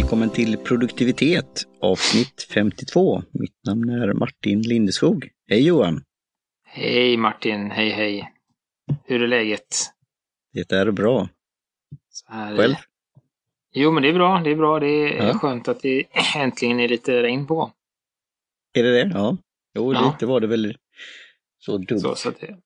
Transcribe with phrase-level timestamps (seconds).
[0.00, 3.22] Välkommen till produktivitet avsnitt 52.
[3.32, 5.28] Mitt namn är Martin Lindeskog.
[5.48, 6.04] Hej Johan!
[6.64, 8.32] Hej Martin, hej hej!
[9.04, 9.66] Hur är läget?
[10.52, 11.28] Det är bra.
[12.28, 12.56] Här...
[12.56, 12.74] Själv?
[13.72, 14.80] Jo men det är bra, det är bra.
[14.80, 15.34] Det är ja.
[15.34, 16.04] skönt att det
[16.36, 17.72] äntligen är lite regn på.
[18.72, 19.10] Är det det?
[19.14, 19.36] Ja.
[19.74, 20.12] Jo, ja.
[20.12, 20.76] lite var det väl
[21.58, 22.00] så dumt.
[22.00, 22.56] Så, så, det,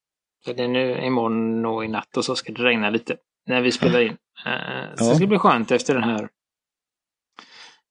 [0.45, 3.16] så det är nu imorgon och i natt och så ska det regna lite
[3.47, 4.16] när vi spelar in.
[4.95, 5.09] Så ja.
[5.09, 6.29] det ska bli skönt efter den här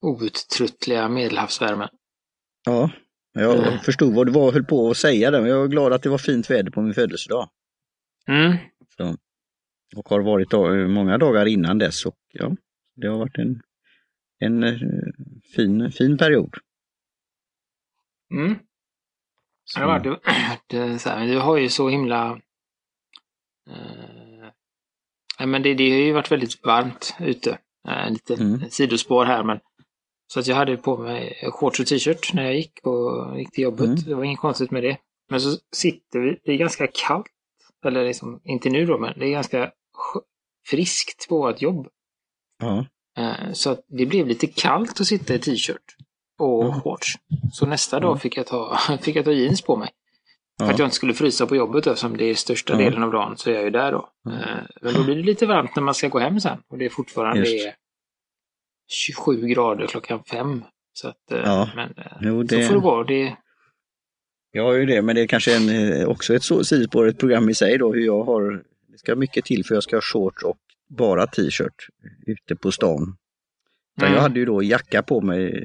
[0.04, 1.90] outtröttliga medelhavsvärmen.
[2.66, 2.92] Ja,
[3.34, 3.80] jag mm.
[3.80, 6.10] förstod vad du var höll på att säga där, men jag är glad att det
[6.10, 7.50] var fint väder på min födelsedag.
[8.28, 8.58] Mm.
[8.98, 9.18] Så,
[9.96, 12.56] och har varit dag, många dagar innan dess och ja,
[12.96, 13.62] det har varit en,
[14.40, 14.80] en uh,
[15.56, 16.54] fin, fin period.
[18.34, 18.56] Mm.
[19.66, 19.80] Så.
[19.80, 20.22] Varit,
[21.02, 22.40] så här, du har ju så himla...
[23.70, 27.60] Uh, men det, det har ju varit väldigt varmt ute.
[27.88, 28.70] Uh, lite mm.
[28.70, 29.60] sidospår här men
[30.34, 33.64] så att jag hade på mig shorts och t-shirt när jag gick och gick till
[33.64, 33.86] jobbet.
[33.86, 34.00] Mm.
[34.06, 34.98] Det var inget konstigt med det.
[35.30, 37.28] Men så sitter vi, det är ganska kallt.
[37.86, 39.72] Eller liksom, inte nu då, men det är ganska
[40.68, 41.88] friskt på vårt jobb.
[42.60, 42.86] Ja.
[43.54, 45.96] Så att det blev lite kallt att sitta i t-shirt
[46.40, 46.82] och ja.
[46.84, 47.14] shorts.
[47.52, 49.90] Så nästa dag fick jag ta, fick jag ta jeans på mig.
[50.60, 53.38] För att jag inte skulle frysa på jobbet eftersom det är största delen av dagen
[53.38, 54.10] så är jag ju där då.
[54.82, 56.90] Men då blir det lite varmt när man ska gå hem sen och det är
[56.90, 57.76] fortfarande Just.
[58.88, 60.64] 27 grader klockan fem.
[60.94, 61.70] Så att, eh, ja.
[61.76, 62.64] men eh, jo, det...
[62.64, 63.04] så får det vara.
[63.04, 63.38] Det...
[64.52, 67.50] Jag har ju det, men det är kanske en, eh, också ett sidospår, ett program
[67.50, 70.44] i sig då, hur jag har, det ska mycket till för jag ska ha shorts
[70.44, 70.58] och
[70.90, 71.88] bara t-shirt
[72.26, 73.18] ute på stan.
[74.02, 74.14] Mm.
[74.14, 75.64] Jag hade ju då jacka på mig,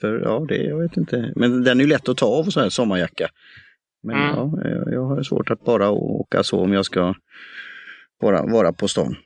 [0.00, 2.60] för ja, det, jag vet inte, men den är ju lätt att ta av, så
[2.60, 3.28] här sommarjacka.
[4.02, 4.34] Men mm.
[4.34, 7.14] ja, jag, har svårt att bara åka så om jag ska
[8.20, 9.16] vara, vara på stan.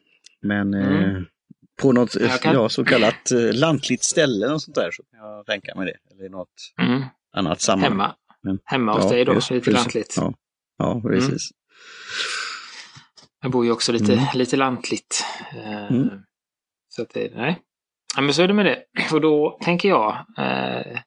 [0.43, 1.17] Men mm.
[1.17, 1.23] eh,
[1.83, 2.55] på något kan...
[2.55, 6.15] ja, så kallat eh, lantligt ställe och sånt där så kan jag tänka mig det.
[6.15, 6.49] Eller något
[6.83, 7.03] mm.
[7.37, 7.91] annat sammanhang.
[7.91, 9.85] Hemma, Men, Hemma hos ja, dig då, just, lite precis.
[9.85, 10.15] lantligt.
[10.17, 10.35] Ja,
[10.79, 11.31] ja precis.
[11.31, 11.39] Mm.
[13.43, 14.25] Jag bor ju också lite, mm.
[14.35, 15.25] lite lantligt.
[15.55, 16.09] Eh, mm.
[16.89, 17.61] Så att det, nej.
[18.17, 18.85] Ja, men så är det med det.
[19.13, 21.01] Och då tänker jag, eh,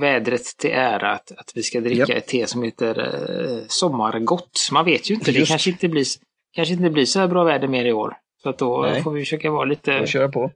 [0.00, 2.18] vädret till ära, att, att vi ska dricka yep.
[2.22, 4.68] ett te som heter eh, Sommargott.
[4.72, 5.40] Man vet ju inte, Just.
[5.40, 6.04] det kanske inte, blir,
[6.52, 8.16] kanske inte blir så här bra väder mer i år.
[8.42, 9.02] Så att då Nej.
[9.02, 10.06] får vi försöka vara lite...
[10.06, 10.50] köra på.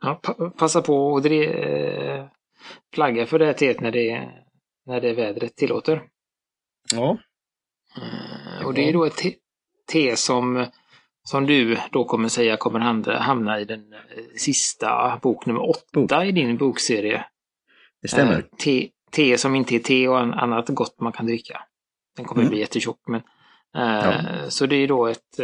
[0.00, 2.24] Ja, pa passa på och dre, eh,
[2.94, 4.28] flagga för det här teet när det,
[4.86, 6.02] när det vädret tillåter.
[6.92, 7.18] Ja.
[7.98, 9.34] Uh, och det är då ett te,
[9.92, 10.66] te, som,
[11.22, 16.00] som du då kommer säga kommer hamna, hamna i den uh, sista bok nummer åtta
[16.00, 16.12] bok.
[16.24, 17.24] i din bokserie.
[18.02, 18.36] Det stämmer.
[18.36, 21.62] Uh, te, te som inte är te och annat gott man kan dricka.
[22.16, 22.50] Den kommer mm.
[22.50, 23.00] bli jättetjock.
[23.06, 23.22] Men,
[23.72, 24.22] ja.
[24.48, 25.40] Så det är då ett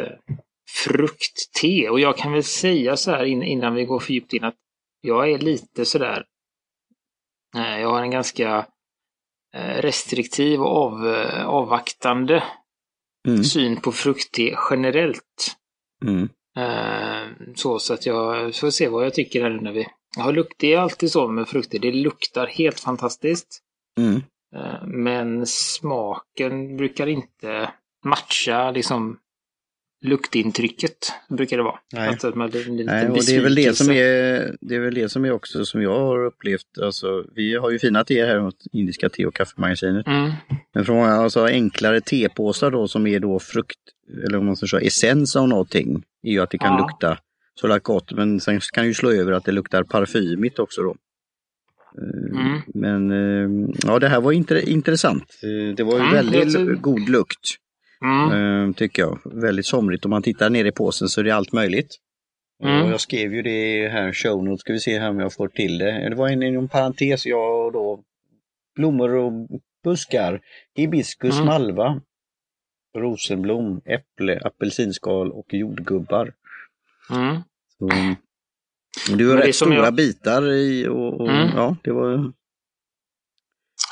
[0.75, 1.91] fruktte.
[1.91, 4.57] Och jag kan väl säga så här innan vi går för djupt in att
[5.01, 6.25] jag är lite sådär.
[7.57, 8.67] Eh, jag har en ganska
[9.55, 12.43] eh, restriktiv och av, eh, avvaktande
[13.29, 13.45] mm.
[13.45, 15.57] syn på fruktte generellt.
[16.05, 16.29] Mm.
[17.55, 19.87] Så, så att jag får se vad jag tycker här nu när vi...
[20.17, 23.63] Har lukt, det är alltid så med frukter, det luktar helt fantastiskt.
[23.99, 24.23] Mm.
[24.87, 27.73] Men smaken brukar inte
[28.05, 29.19] matcha liksom
[30.03, 31.79] luktintrycket, brukar det vara.
[31.93, 34.95] Nej, alltså, man, det, Nej och det är väl det som är, det är väl
[34.95, 36.79] det som är också som jag har upplevt.
[36.83, 40.07] Alltså, vi har ju fina te här mot Indiska te och kaffemagasinet.
[40.07, 40.31] Mm.
[40.75, 43.79] Men från alltså, enklare tepåsar då som är då frukt,
[44.27, 46.79] eller om man ska säga essens av någonting, är ju att det kan ja.
[46.79, 47.19] lukta
[47.61, 48.13] så gott.
[48.13, 50.97] Men sen kan det ju slå över att det luktar parfymigt också då.
[51.99, 52.61] Eh, mm.
[52.75, 54.33] Men eh, ja, det här var
[54.69, 55.41] intressant.
[55.43, 57.57] Eh, det var ju mm, väldigt god lukt.
[58.05, 58.33] Mm.
[58.33, 59.21] Ehm, tycker jag.
[59.25, 60.05] Väldigt somrigt.
[60.05, 61.97] Om man tittar ner i påsen så är det allt möjligt.
[62.63, 62.91] Mm.
[62.91, 65.79] Jag skrev ju det här show notes, ska vi se här om jag får till
[65.79, 66.09] det.
[66.09, 68.05] Det var en inom parentes, jag och då
[68.77, 69.33] blommor och
[69.85, 70.41] buskar,
[70.75, 71.47] hibiskus, mm.
[71.47, 72.01] malva,
[72.99, 76.33] rosenblom, äpple, apelsinskal och jordgubbar.
[77.11, 77.43] Mm.
[77.79, 77.87] Så,
[79.17, 79.95] det var rätt stora jag...
[79.95, 81.49] bitar i och, och mm.
[81.57, 82.33] ja, det var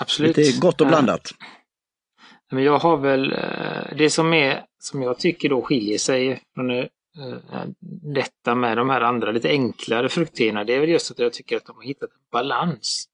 [0.00, 0.36] Absolut.
[0.36, 1.30] lite gott och blandat.
[2.50, 6.70] Men jag har väl, eh, det som är, som jag tycker då skiljer sig från
[6.70, 6.86] eh,
[8.14, 11.56] detta med de här andra lite enklare frukterna, det är väl just att jag tycker
[11.56, 13.08] att de har hittat en balans.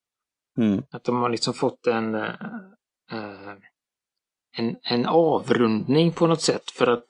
[0.59, 0.83] Mm.
[0.91, 3.55] Att de har liksom fått en, eh,
[4.57, 7.07] en, en avrundning på något sätt för att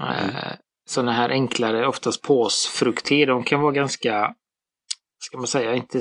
[0.00, 0.34] mm.
[0.88, 4.34] sådana här enklare, oftast påsfrukter, de kan vara ganska,
[5.18, 6.00] ska man säga, inte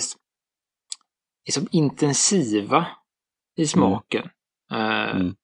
[1.46, 2.88] liksom intensiva
[3.58, 4.22] i smaken.
[4.22, 4.34] Mm.
[4.72, 5.36] Eh, mm.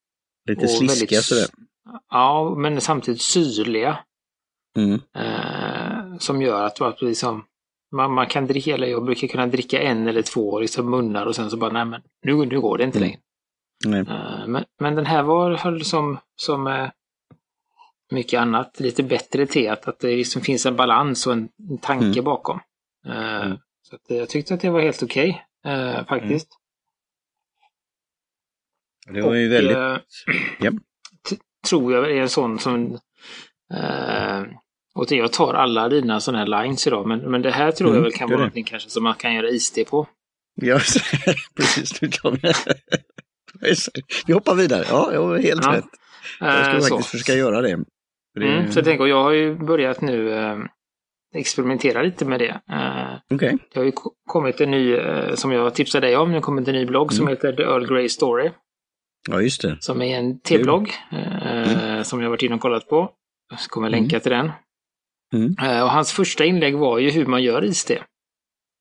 [0.49, 1.47] Lite sliskiga väldigt, sådär.
[2.09, 3.97] Ja, men samtidigt syrliga.
[4.77, 5.01] Mm.
[5.15, 7.45] Eh, som gör att, att liksom,
[7.91, 11.35] man, man kan dricka, eller jag brukar kunna dricka en eller två liksom munnar och
[11.35, 13.17] sen så bara, nej men nu, nu går det inte längre.
[13.85, 13.99] Nej.
[13.99, 16.89] Eh, Men, men den här var som, som eh,
[18.11, 21.77] mycket annat, lite bättre te, att, att det liksom finns en balans och en, en
[21.77, 22.23] tanke Mm.
[22.23, 22.59] bakom.
[23.05, 23.57] Eh, Mm.
[23.89, 26.47] Så att jag tyckte att det var helt okej, eh, faktiskt.
[29.13, 29.77] Det var ju väldigt...
[29.77, 29.97] eh,
[30.59, 30.71] Ja.
[31.69, 32.97] tror jag är en sån som...
[33.73, 34.41] Eh,
[34.95, 37.97] och jag tar alla dina sådana här lines idag, men, men det här tror Mm,
[37.97, 40.07] jag väl kan vara någonting kanske som man kan göra iste på.
[40.55, 40.75] Ja,
[41.55, 41.99] precis.
[41.99, 42.09] Du.
[44.27, 44.85] Vi hoppar vidare.
[44.89, 45.73] Ja, jag var helt Ja.
[45.73, 45.85] rätt.
[46.39, 46.87] Jag ska Eh, så.
[46.89, 47.77] faktiskt försöka göra det.
[48.35, 50.57] Det Mm, så jag tänker, jag har ju börjat nu eh,
[51.35, 52.61] experimentera lite med det.
[52.71, 53.57] Eh, Okej.
[53.73, 56.41] det har ju ko- kommit en ny, eh, som jag tipsade dig om, det har
[56.41, 57.35] kommit en ny blogg som Mm.
[57.35, 58.49] heter The Earl Grey Story.
[59.27, 59.77] Ja, just det.
[59.79, 63.09] Som är en teblogg eh, som jag varit inne och kollat på.
[63.49, 64.51] Jag kommer länka till den.
[65.33, 65.55] Mm.
[65.61, 68.03] Eh, och hans första inlägg var ju hur man gör iste.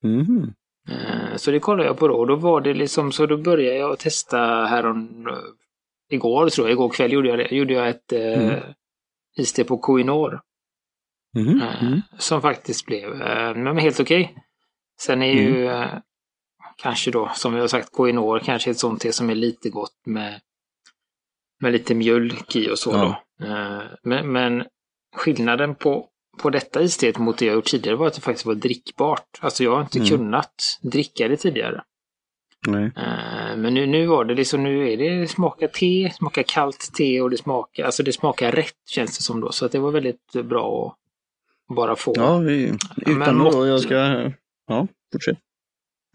[0.04, 0.52] Mhm.
[0.90, 3.76] Eh, Så det kollade jag på då och då var det liksom så då började
[3.78, 5.34] jag testa härom eh,
[6.16, 7.54] igår tror jag, igår kväll gjorde jag det.
[7.56, 8.60] Gjorde jag ett eh, Mm.
[9.38, 10.40] iste på Koinor.
[11.34, 11.60] Mhm.
[11.62, 12.00] eh, Mm.
[12.19, 14.34] Som faktiskt blev eh, men helt okej.
[15.00, 15.82] Sen är ju Mm.
[15.82, 15.88] eh,
[16.76, 19.96] kanske då, som vi har sagt, Koinor kanske ett sånt te som är lite gott
[20.06, 20.40] med,
[21.61, 23.23] med lite mjölk i och så Ja.
[23.40, 23.46] då.
[23.46, 24.64] Eh, Men, men
[25.17, 26.08] skillnaden på,
[26.38, 29.38] på detta isteet mot det jag gjort tidigare var att det faktiskt var drickbart.
[29.40, 30.08] Alltså jag har inte Mm.
[30.11, 31.82] kunnat dricka det tidigare.
[32.69, 37.20] Eh, Men nu, nu var det liksom, nu är det smakar te, smakar kallt te
[37.20, 39.52] och det smakar, alltså det smakar rätt känns det som då.
[39.52, 40.96] Så att det var väldigt bra
[41.69, 42.12] att bara få.
[42.17, 43.94] Ja, vi, men utan mått- då jag ska...
[44.67, 45.38] Ja, fortsätt.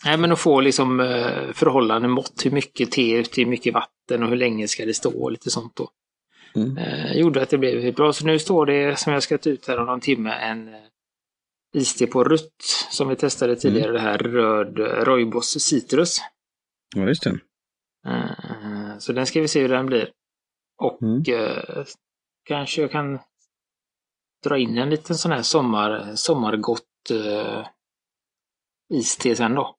[0.06, 4.30] Nej men att få liksom eh, förhållande mått, hur mycket te, hur mycket vatten och
[4.30, 5.90] hur länge ska det stå och lite sånt då.
[6.56, 6.78] Mm.
[6.78, 8.14] Eh, gjorde att det blev bra.
[8.14, 10.80] Så nu står det, som jag ska ta ut här om någon timme, en eh,
[11.76, 16.18] iste på rutt som vi testade tidigare, det här röd eh, Roibos citrus.
[16.96, 17.40] Ja, just det.
[18.08, 20.12] Eh, Så den ska vi se hur den blir.
[20.78, 21.24] Och Mm.
[21.28, 21.86] eh,
[22.44, 23.20] kanske jag kan
[24.44, 27.66] dra in en liten sån här sommar, sommargott eh,
[28.94, 29.76] iste sen då.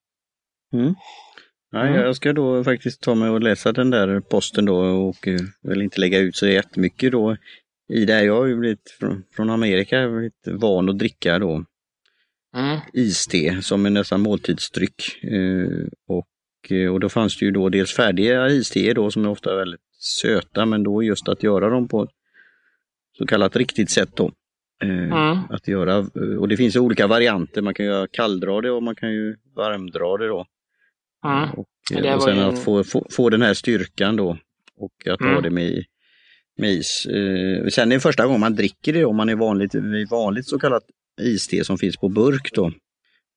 [0.72, 0.94] Mm.
[1.72, 2.00] Nej, Mm.
[2.00, 5.82] Jag ska då faktiskt ta mig och läsa den där posten då och eh, väl
[5.82, 7.36] inte lägga ut så jättemycket då
[7.92, 8.22] i det här.
[8.24, 11.64] Jag har ju blivit från, från Amerika blivit van att dricka då
[12.56, 12.78] Mm.
[12.92, 15.24] iste som en nästan måltidsdryck.
[15.24, 19.28] Eh, och, eh, och då fanns det ju då dels färdiga iste då som är
[19.28, 22.08] ofta väldigt söta men då just att göra dem på
[23.18, 24.32] så kallat riktigt sätt då.
[24.82, 25.38] Mm.
[25.50, 25.98] Att göra,
[26.38, 29.36] och det finns ju olika varianter, man kan göra kalldra det och man kan ju
[29.56, 30.46] varmdra det då.
[31.24, 31.50] Mm.
[31.50, 34.38] Och, Ja, det och sen ju att en- få, få, få den här styrkan då
[34.76, 35.42] och att ha Mm.
[35.42, 35.84] det med,
[36.58, 37.06] med is.
[37.06, 39.74] Eh, sen är det första gången man dricker det om man är vanligt,
[40.10, 40.82] vanligt så kallat
[41.20, 42.72] iste som finns på burk då.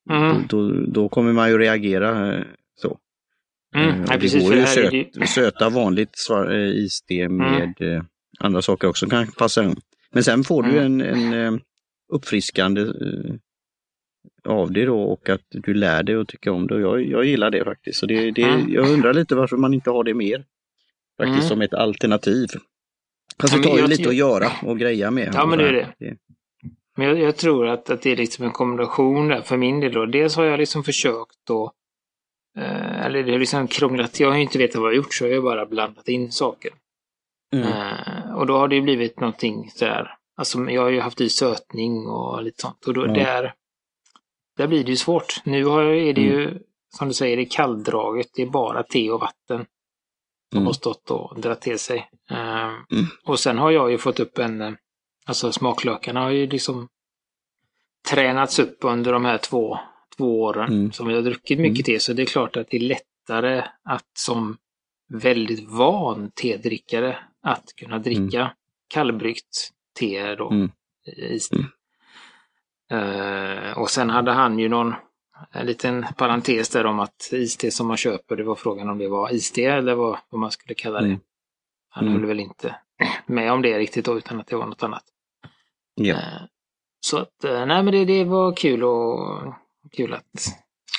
[0.09, 0.43] Mm.
[0.49, 2.43] Då, då, då kommer man ju reagera eh,
[2.75, 2.97] så.
[3.75, 3.89] Mm.
[3.89, 8.03] Eh, och precis, det går ju söt, det söta vanligt svar, eh, iste med eh,
[8.39, 9.75] andra saker också kan passa in.
[10.11, 11.01] Men sen får du Mm.
[11.01, 11.01] en,
[11.33, 11.59] en eh,
[12.13, 13.35] uppfriskande eh,
[14.45, 16.79] av det då och att du lär dig att tycka om det.
[16.79, 17.99] Jag, jag gillar det faktiskt.
[17.99, 18.73] Så det, det, Mm.
[18.73, 20.45] jag undrar lite varför man inte har det mer.
[21.17, 21.49] Faktiskt Mm.
[21.49, 22.47] som ett alternativ.
[23.41, 25.31] Fast Ja, det tar ju lite att göra och greja med.
[25.33, 25.87] Ja, men det är det.
[25.99, 26.17] det.
[26.97, 29.91] Men jag, jag tror att, att det är liksom en kombination där för min del.
[29.93, 30.05] Då.
[30.05, 31.73] Dels har jag liksom försökt att
[32.63, 34.19] eh, eller det är liksom krånglat.
[34.19, 36.31] Jag har ju inte vetat vad jag har gjort så jag har bara blandat in
[36.31, 36.71] saker.
[37.53, 37.67] Mm.
[37.67, 40.11] Eh, och då har det ju blivit någonting sådär.
[40.37, 42.85] Alltså jag har ju haft i sötning och lite sånt.
[42.87, 43.13] Och då, Ja.
[43.13, 43.53] där,
[44.57, 45.41] där blir det ju svårt.
[45.45, 46.39] Nu är det Mm.
[46.39, 46.59] ju,
[46.89, 48.27] som du säger, det är kalldraget.
[48.35, 49.65] Det är bara te och vatten
[50.51, 50.65] som Mm.
[50.65, 52.09] har stått och dragit till sig.
[52.31, 53.05] Eh, Mm.
[53.25, 54.73] Och sen har jag ju fått upp en, eh,
[55.25, 56.87] alltså smaklökarna har ju liksom
[58.09, 59.77] tränats upp under de här två,
[60.17, 60.91] två åren Mm.
[60.91, 61.99] som jag har druckit mycket te.
[61.99, 64.57] Så det är klart att det är lättare att som
[65.13, 68.51] väldigt van tedrickare att kunna dricka
[68.87, 70.49] kallbryggt te då.
[70.51, 70.71] Mm.
[71.07, 71.65] i- Mm.
[73.75, 74.93] Och sen hade han ju någon
[75.51, 79.07] en liten parentes där om att iste som man köper, det var frågan om det
[79.07, 81.07] var iste eller vad, vad man skulle kalla det.
[81.07, 81.19] Mm.
[81.89, 82.15] Han Mm.
[82.19, 82.75] höll väl inte
[83.25, 85.03] med om det riktigt då, utan att det var något annat.
[85.95, 86.13] Ja.
[86.15, 86.19] Eh,
[86.99, 89.53] Så att, eh, nej men det, det var kul och
[89.91, 90.45] kul att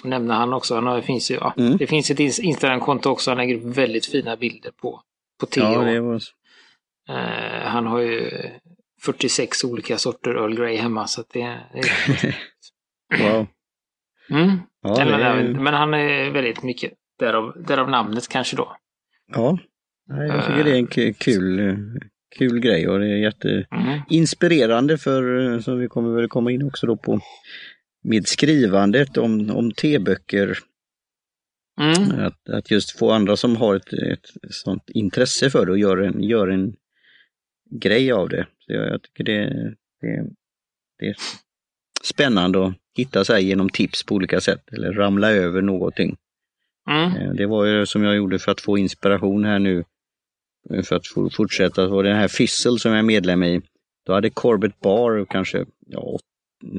[0.05, 0.75] nämna han också.
[0.75, 1.77] Han har, det finns ju, ja, Mm.
[1.77, 3.31] det finns ett ins- Instagram-konto också.
[3.31, 5.01] Han lägger väldigt fina bilder på,
[5.41, 5.61] på te.
[5.61, 6.21] ja, var...
[7.09, 8.31] eh, han har ju
[9.07, 12.35] 46 olika sorter Earl Grey hemma så att det, det
[13.23, 13.47] Wow.
[14.31, 14.59] mm.
[14.83, 18.77] Ja, men, är- men han är väldigt mycket, därav, därav namnet kanske då.
[19.33, 19.59] Ja,
[20.09, 21.75] jag tycker det är en ku- kul, eh,
[22.39, 23.23] kul grej och det är Mm.
[23.23, 27.21] jätteinspirerande för, eh, som vi kommer väl komma in också då på,
[28.05, 30.59] med skrivandet om, om teböcker.
[31.81, 32.21] Mm.
[32.27, 35.97] Att, att just få andra som har ett, ett sånt intresse för det och gör
[35.97, 36.73] en, gör en
[37.71, 38.47] grej av det.
[38.59, 39.45] Så jag, jag tycker det,
[40.01, 40.27] det,
[40.99, 41.17] det är
[42.03, 46.17] spännande att hitta sig genom tips på olika sätt eller ramla över någonting.
[46.91, 47.17] Mm.
[47.17, 49.85] Eh, Det var ju som jag gjorde för att få inspiration här nu.
[50.71, 51.83] eh, För att fortsätta.
[51.83, 53.61] Det var den här Fizzle som jag är medlem i.
[54.07, 56.19] Då hade Corbett Barr kanske ja,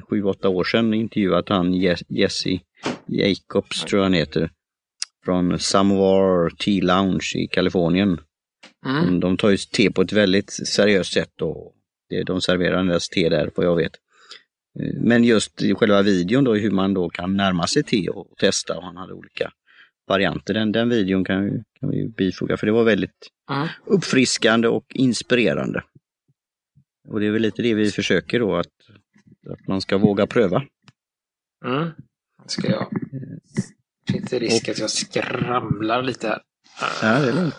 [0.09, 2.59] sju, åtta år sedan intervjuat han Je- Jesse
[3.05, 4.49] Jacobs tror jag han heter.
[5.25, 8.19] Från Samovar Tea Lounge i Kalifornien.
[8.85, 9.19] Mm.
[9.19, 11.73] De, tar ju te på ett väldigt seriöst sätt och
[12.25, 13.91] de serverar deras te där vad jag vet.
[15.01, 18.77] Men just i själva videon då hur man då kan närma sig te och testa
[18.77, 19.51] och han hade olika
[20.07, 20.53] varianter.
[20.53, 23.67] Den, den videon kan, vi- kan vi bifoga för det var väldigt Mm.
[23.85, 25.83] uppfriskande och inspirerande.
[27.07, 28.67] Och det är väl lite det vi försöker då att,
[29.49, 30.63] att man ska våga pröva.
[31.65, 31.89] Mm.
[32.45, 32.89] Ska jag...
[34.11, 36.41] Finns det risk att jag skramlar lite här?
[37.01, 37.55] Ja, det är lugnt.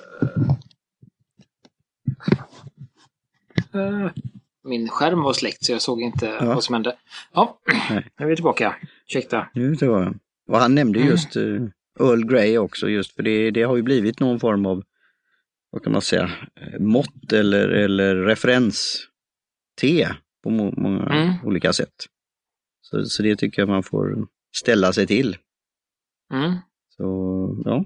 [3.74, 4.10] Eh,
[4.64, 6.44] Min skärm var släckt så jag såg inte Ja.
[6.46, 6.96] vad som hände.
[7.32, 7.58] Ja,
[7.90, 8.06] Nej.
[8.18, 8.76] nu är vi tillbaka.
[9.06, 9.48] Ursäkta.
[9.54, 10.18] Nu jag.
[10.48, 11.10] Och han nämnde Mm.
[11.10, 11.68] just uh,
[12.00, 14.82] Earl Grey också just för det, det har ju blivit någon form av,
[15.70, 19.08] vad kan man säga, eh, mått eller, eller referens
[19.80, 20.08] te
[20.42, 21.34] på må, många Mm.
[21.44, 21.94] olika sätt.
[22.82, 25.36] Så, så det tycker jag man får ställa sig till.
[26.32, 26.54] Mm.
[26.96, 27.02] Så
[27.64, 27.84] ja.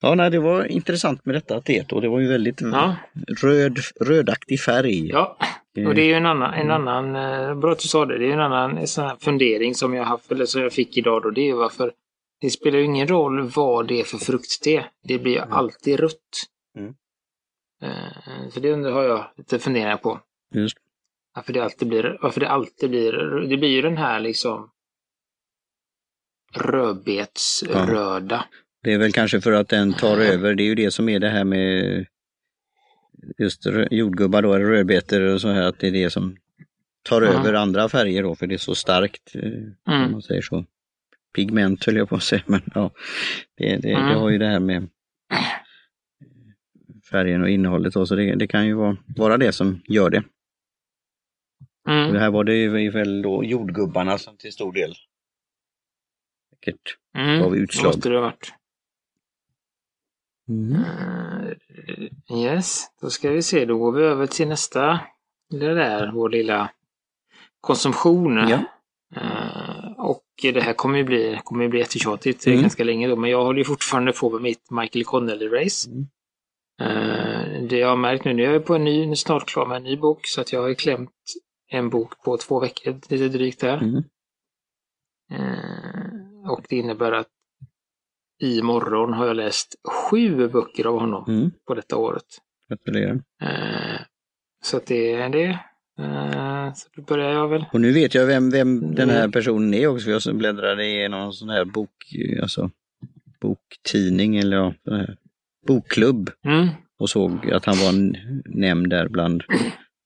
[0.00, 2.96] Ja, nej, det var intressant med detta teet och det var ju väldigt Ja,
[3.42, 5.08] röd, rödaktig färg.
[5.08, 5.36] ja.
[5.86, 8.26] Och det är ju en annan, en annan eh, bra att du sa det, det
[8.26, 11.30] är en annan sån här fundering som jag haft, eller som jag fick idag då,
[11.30, 11.92] det är varför
[12.40, 14.86] det spelar ju ingen roll vad det är för fruktte.
[15.08, 16.42] Det blir ju alltid rött.
[16.78, 16.94] Mm.
[17.82, 20.20] Eh, Så det undrar- har jag lite funderingar på.
[20.54, 20.76] Just.
[21.34, 23.12] Varför det alltid blir, varför det alltid blir,
[23.48, 24.70] det blir ju den här liksom
[26.54, 28.44] rödbetsröda.
[28.86, 30.26] Det är väl kanske för att den tar Mm.
[30.32, 32.06] över, det är ju det som är det här med
[33.38, 36.36] just jordgubbar då, eller rödbetor och så här, att det är det som
[37.02, 37.34] tar Mm.
[37.36, 39.42] över andra färger då, för det är så starkt, eh,
[39.86, 40.12] om Mm.
[40.12, 40.64] man säger så.
[41.34, 42.90] Pigment höll jag på att säga, men ja,
[43.56, 44.14] det, det, det Mm.
[44.18, 44.88] har ju det här med
[47.10, 50.18] färgen och innehållet då, så det, det kan ju vara, vara det som gör det.
[50.18, 50.24] Och
[51.84, 52.16] det Mm.
[52.16, 54.94] här var det ju väl då jordgubbarna som till stor del
[56.50, 57.40] säkert Mm.
[57.40, 57.86] gav Det utslag.
[57.86, 58.52] måste det ha varit.
[60.48, 60.74] Mm.
[60.74, 63.64] Eh, yes, då ska vi se.
[63.64, 65.00] Då går vi över till nästa.
[65.50, 66.70] Det där, vår lilla
[67.60, 68.36] konsumtion.
[68.36, 68.58] Ja.
[69.16, 72.60] Eh, och det här kommer ju bli, kommer ju bli jättetjatigt Mm.
[72.60, 73.16] ganska länge då.
[73.16, 75.88] Men jag håller ju fortfarande på med mitt Michael Connelly-race.
[75.88, 76.06] Mm.
[76.80, 79.66] Eh, det jag har märkt nu, nu är jag på en ny, nu snart klar
[79.66, 80.26] med en ny bok.
[80.26, 81.10] Så att jag har klämt
[81.68, 83.78] en bok på två veckor, lite drygt där.
[83.78, 84.02] Mm.
[86.48, 87.28] Och det innebär att
[88.42, 89.74] imorgon har jag läst
[90.10, 91.50] sju böcker av honom Mm.
[91.66, 92.24] på detta året.
[92.68, 93.14] Gratulerar.
[93.42, 94.00] Eh,
[94.64, 95.58] så att det är det.
[95.98, 97.64] Eh, så då börjar jag väl.
[97.72, 99.32] Och nu vet jag vem, vem den här Mm.
[99.32, 101.90] personen är också, jag bläddrade i någon sån här bok,
[102.42, 102.70] alltså
[103.40, 104.74] boktidning eller ja,
[105.66, 107.92] bokklubb Mm, och såg att han var
[108.58, 109.42] nämnd där bland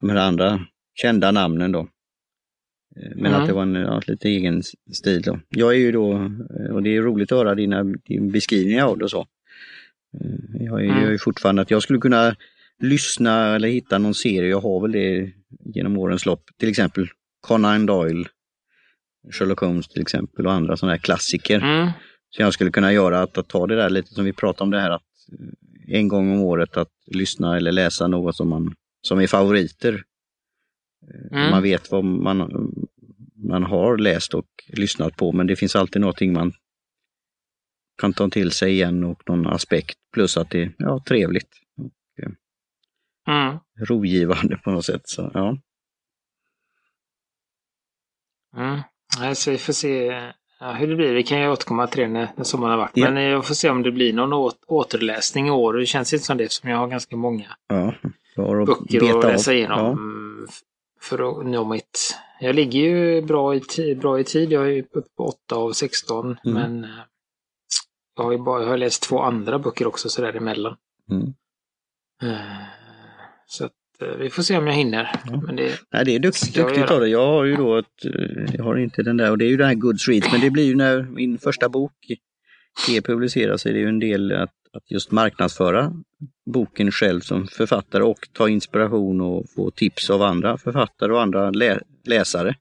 [0.00, 0.60] de här andra
[0.94, 1.88] kända namnen då.
[2.96, 3.40] Eh, Men Mm.
[3.40, 5.40] att det var en ja, lite egen stil då.
[5.48, 8.98] Jag är ju då, eh, och det är roligt att höra dina din beskrivningar av
[8.98, 9.20] det och så.
[10.20, 11.10] Eh, Jag är, Mm.
[11.10, 12.36] ju fortfarande att jag skulle kunna
[12.82, 15.32] lyssna eller hitta någon serie, jag har väl det
[15.74, 17.06] genom årens lopp, till exempel
[17.40, 18.26] Conan Doyle,
[19.32, 21.60] Sherlock Holmes till exempel och andra sådana här klassiker.
[21.60, 21.88] mm,
[22.30, 24.70] Så jag skulle kunna göra att, att ta det där lite som vi pratade om
[24.70, 25.02] det här att
[25.88, 30.02] en gång om året att lyssna eller läsa något som man som är favoriter.
[31.14, 31.50] Eh, Mm.
[31.50, 32.70] Man vet vad man,
[33.34, 36.52] man har läst och lyssnat på men det finns alltid någonting man
[38.00, 41.48] kan ta till sig igen och någon aspekt plus att det är ja, trevligt,
[43.28, 45.08] mm, rogivande på något sätt.
[45.08, 45.58] Så, ja.
[48.56, 48.80] mm.
[49.18, 50.22] Nej, så vi får se
[50.60, 51.14] ja, hur det blir.
[51.14, 52.92] Vi kan ju återkomma till det när, när sommaren har varit.
[52.94, 53.10] Ja.
[53.10, 55.74] Men jag får se om det blir någon återläsning i år.
[55.74, 57.94] Det känns inte som det eftersom jag har ganska många Ja,
[58.66, 59.78] böcker att läsa igenom.
[59.78, 60.52] Ja.
[61.02, 62.16] För att nå mitt...
[62.40, 64.52] Jag ligger ju bra i, ti- bra i tid.
[64.52, 66.26] Jag är uppe på 8 av 16.
[66.44, 66.54] Mm.
[66.54, 66.90] Men eh,
[68.16, 70.76] jag har ju bara, jag har läst två andra böcker också så där emellan.
[71.10, 71.26] Mm.
[72.22, 72.62] Eh,
[73.46, 75.20] Så att eh, vi får se om jag hinner.
[75.26, 75.40] Ja.
[75.46, 77.10] Men det, Nej, det är jag duktigt av dig.
[77.10, 78.04] Jag har ju då ett,
[78.54, 80.50] jag har inte den där och det är ju den här Good Street, men det
[80.50, 81.92] blir ju när min första bok
[82.90, 85.92] är publicerad så är det ju en del att, att just marknadsföra
[86.46, 91.50] boken själv som författare och ta inspiration och få tips av andra författare och andra
[91.50, 92.54] lä, läsare.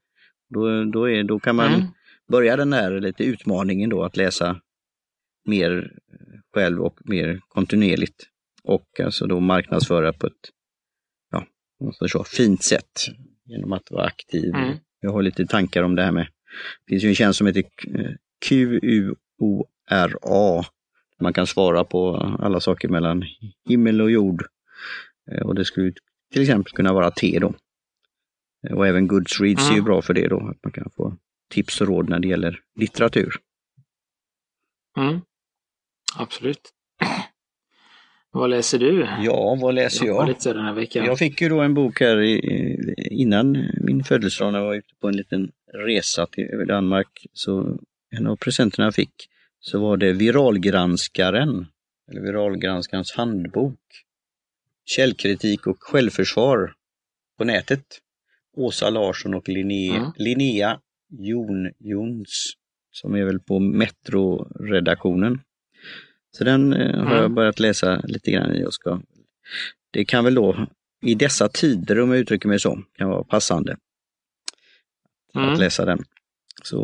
[0.48, 1.86] Då, då, är, då kan man Mm.
[2.28, 4.60] börja den här lite utmaningen då att läsa
[5.44, 5.92] mer
[6.54, 8.26] själv och mer kontinuerligt.
[8.62, 10.50] Och alltså då marknadsföra på ett
[11.30, 11.46] ja,
[12.08, 13.06] så, fint sätt
[13.44, 14.54] genom att vara aktiv.
[14.54, 14.76] Mm.
[15.00, 16.26] Jag har lite tankar om det här med,
[16.86, 17.64] det finns ju en tjänst som heter
[18.48, 20.64] QUORA.
[21.20, 23.24] Man kan svara på alla saker mellan
[23.68, 24.44] himmel och jord.
[25.30, 25.92] Eh, och det skulle
[26.32, 27.54] till exempel kunna vara te då.
[28.68, 29.72] Eh, och även Goodreads mm.
[29.72, 31.16] är ju bra för det då, att man kan få
[31.50, 33.34] tips och råd när det gäller litteratur.
[34.96, 35.20] Mm.
[36.16, 36.60] Absolut.
[38.32, 39.08] Vad läser du?
[39.20, 40.28] Ja, vad läser jag?
[40.28, 41.04] Lite den här veckan.
[41.04, 42.18] Jag fick ju då en bok här
[43.12, 45.50] innan min födelsedag när jag var ute på en liten
[45.86, 47.26] resa till Danmark.
[47.32, 47.78] Så
[48.10, 49.28] en av presenterna jag fick
[49.60, 51.66] så var det Viralgranskaren,
[52.10, 53.80] eller Viralgranskarens handbok.
[54.84, 56.74] Källkritik och självförsvar
[57.38, 57.84] på nätet.
[58.56, 60.12] Åsa Larsson och Linnea, mm.
[60.16, 62.52] Linnea Jon Jons,
[62.90, 65.40] som är väl på Metro-redaktionen.
[66.30, 67.22] Så den eh, har mm.
[67.22, 69.02] jag börjat läsa lite grann i och ska,
[69.90, 70.66] det kan väl då
[71.02, 73.76] i dessa tider, om jag uttrycker mig så, kan vara passande
[75.34, 75.48] mm.
[75.48, 76.04] att läsa den.
[76.62, 76.78] Så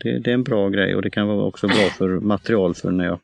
[0.00, 2.90] det, det, är en bra grej och det kan vara också bra för material för
[2.90, 3.20] när jag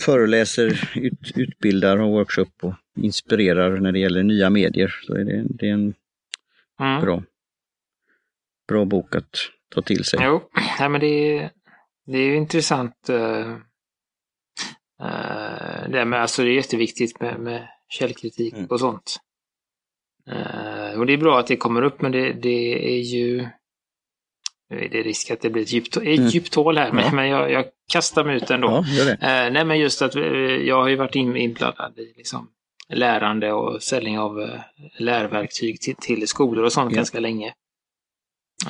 [0.00, 4.94] föreläser, ut, utbildar och workshop och inspirerar när det gäller nya medier.
[5.02, 5.94] Så är det, det är en
[6.80, 7.00] mm.
[7.00, 7.22] bra,
[8.68, 9.36] bra bok att
[9.74, 10.18] ta till sig.
[10.22, 10.42] Jo,
[10.78, 11.50] ja, men det, är,
[12.06, 13.10] det är ju intressant.
[13.10, 13.56] Uh,
[15.02, 18.66] uh, det, med, alltså det är jätteviktigt med, med källkritik mm.
[18.66, 19.16] och sånt.
[20.28, 23.48] Uh, och det är bra att det kommer upp, men det, det är ju
[24.72, 26.28] det är risk att det blir ett djupt, ett mm.
[26.28, 27.12] djupt hål här, men, ja.
[27.12, 28.84] men jag, jag, kastar mig ut ändå.
[28.86, 32.48] Ja, eh, nej, men just att eh, jag har ju varit in, inblandad i liksom,
[32.88, 34.60] lärande och säljning av eh,
[34.98, 36.96] lärverktyg till, till skolor och sånt ja.
[36.96, 37.54] ganska länge.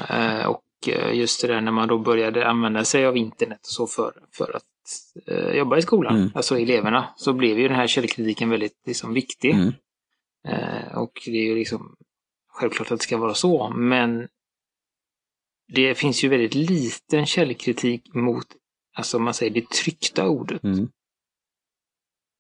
[0.09, 3.67] Eh, och eh, just det där när man då började använda sig av internet och
[3.67, 4.63] så för, för att
[5.27, 6.31] eh, jobba i skolan, mm.
[6.35, 9.51] alltså eleverna, så blev ju den här källkritiken väldigt liksom, viktig.
[9.51, 9.73] Mm.
[10.95, 11.97] och det är ju liksom
[12.49, 14.29] självklart att det ska vara så, men
[15.75, 18.47] det finns ju väldigt liten källkritik mot,
[18.97, 20.65] alltså man säger det tryckta ordet.
[20.65, 20.89] Mm.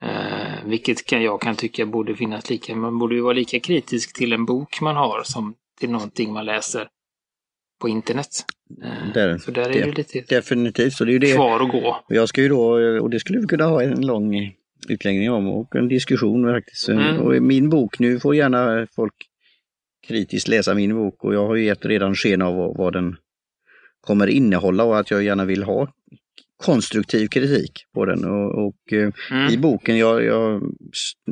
[0.05, 4.17] Eh, vilket kan, jag kan tycka borde finnas lika, man borde ju vara lika kritisk
[4.17, 6.89] till en bok man har som till någonting man läser
[7.81, 8.29] på internet.
[8.85, 10.93] Eh, där, så där är det, det lite definitivt.
[10.93, 11.35] Så det är det.
[11.35, 12.05] kvar att gå.
[12.09, 12.61] Jag ska ju då,
[13.01, 14.53] och det skulle vi kunna ha en lång
[14.89, 16.89] utläggning om och en diskussion faktiskt.
[16.89, 17.21] Mm.
[17.21, 19.15] Och min bok, nu får gärna folk
[20.07, 23.17] kritiskt läsa min bok och jag har ju gett redan sken av vad, vad den
[24.01, 25.89] kommer innehålla och att jag gärna vill ha
[26.57, 28.25] konstruktiv kritik på den.
[28.25, 29.53] Och, och eh, mm.
[29.53, 30.63] i boken, jag, jag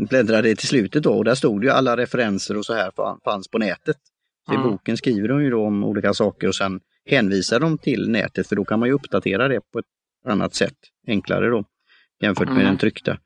[0.09, 2.91] bläddrade till slutet då och där stod ju alla referenser och så här
[3.25, 3.97] fanns på nätet.
[4.47, 4.67] Så mm.
[4.67, 8.47] I boken skriver de ju då om olika saker och sen hänvisar de till nätet
[8.47, 9.87] för då kan man ju uppdatera det på ett
[10.27, 11.65] annat sätt, enklare då
[12.21, 12.67] jämfört med mm.
[12.67, 13.19] den tryckta.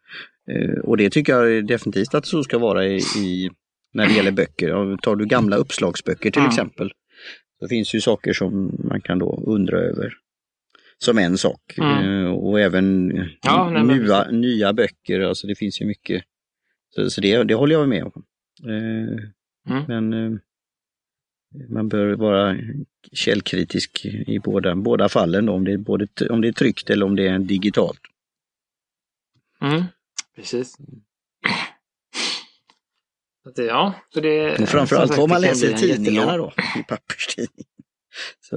[0.50, 3.50] Eh, och det tycker jag definitivt att så ska vara i, i
[3.94, 4.96] när det gäller böcker.
[4.96, 6.48] Tar du gamla uppslagsböcker till mm.
[6.48, 6.92] exempel
[7.64, 10.14] det finns ju saker som man kan då undra över.
[10.98, 11.78] Som en sak.
[11.78, 12.24] Mm.
[12.24, 16.24] Eh, och även ja, nya, nya böcker, alltså det finns ju mycket.
[16.94, 18.24] Så, så det, det håller jag med om.
[18.64, 19.84] Eh, mm.
[19.88, 20.38] Men eh,
[21.68, 22.58] man bör vara
[23.12, 27.06] källkritisk i båda, båda fallen, då, om, det är både, om det är tryckt eller
[27.06, 28.00] om det är digitalt.
[29.60, 29.84] Mm.
[30.36, 30.76] Precis.
[33.56, 37.66] Ja, så det, och framförallt vad man läser i tidningarna då, i papperstidning.
[38.40, 38.56] Så,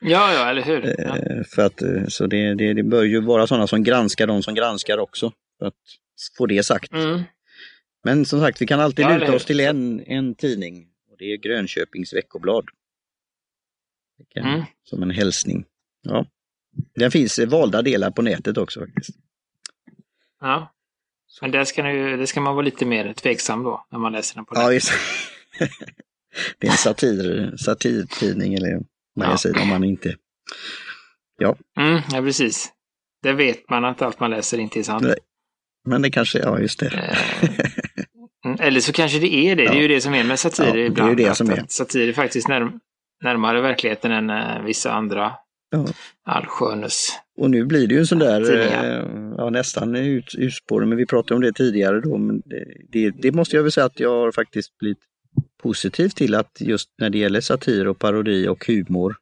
[0.00, 0.94] ja, ja, eller hur.
[0.98, 1.16] Ja.
[1.16, 4.42] Eh, för att, eh, så det, det, det bör ju vara sådana som granskar de
[4.42, 5.32] som granskar också.
[5.58, 5.74] För att
[6.38, 6.92] få det sagt.
[6.92, 7.22] Mm.
[8.04, 10.88] Men som sagt, vi kan alltid ja, luta oss till en, en tidning.
[11.10, 12.64] Och det är Grönköpings veckoblad.
[14.34, 14.64] Kan, mm.
[14.84, 15.64] Som en hälsning.
[16.02, 16.26] Ja.
[16.94, 19.18] Den finns valda delar på nätet också faktiskt.
[20.40, 20.72] Ja.
[21.40, 24.34] Men där ska, nu, det ska man vara lite mer tveksam då, när man läser
[24.34, 24.92] den på Ja, just
[26.58, 28.80] Det är en satir, satirtidning eller
[29.16, 29.62] magasin ja.
[29.62, 30.16] om man inte...
[31.38, 31.56] Ja.
[31.78, 32.72] Mm, ja, precis.
[33.22, 35.02] Det vet man att allt man läser inte är sant.
[35.02, 35.18] Nej.
[35.84, 36.86] Men det kanske, ja just det.
[36.86, 37.18] Eh,
[38.44, 39.62] mm, eller så kanske det är det.
[39.62, 39.70] Ja.
[39.70, 41.16] Det är ju det som är med satir ja, ibland.
[41.16, 41.64] Det är det som är.
[41.68, 42.80] Satir är faktiskt närm
[43.24, 45.32] närmare verkligheten än uh, vissa andra
[45.70, 45.86] ja.
[46.24, 49.04] allskönes och nu blir det ju en sån där, eh,
[49.36, 52.18] ja, nästan ut, urspårning, men vi pratade om det tidigare då.
[52.18, 54.98] Men det, det, det, måste jag väl säga att jag har faktiskt blivit
[55.62, 59.16] positiv till att just när det gäller satir och parodi och humor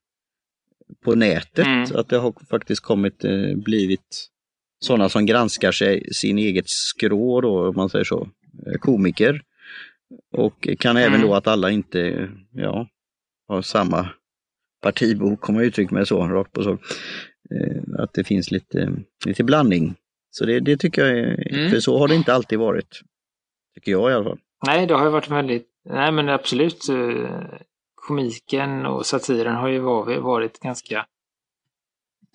[1.04, 1.86] på nätet, mm.
[1.94, 4.28] att det har faktiskt kommit, eh, blivit
[4.84, 8.28] sådana som granskar sig sin eget skrå då, om man säger så,
[8.66, 9.42] eh, komiker.
[10.32, 11.12] Och kan mm.
[11.12, 12.88] även då att alla inte, ja,
[13.48, 14.08] har samma
[14.82, 16.78] partibok, om man uttrycker mig så, rakt på så.
[17.50, 18.92] Eh, att det finns lite,
[19.26, 19.94] lite blandning.
[20.30, 21.70] Så det, det tycker jag är, mm.
[21.70, 23.00] för så har det inte alltid varit.
[23.74, 24.38] Tycker jag i alla fall.
[24.66, 26.84] Nej, det har ju varit väldigt, nej men absolut.
[27.94, 29.78] Komiken och satiren har ju
[30.20, 31.06] varit ganska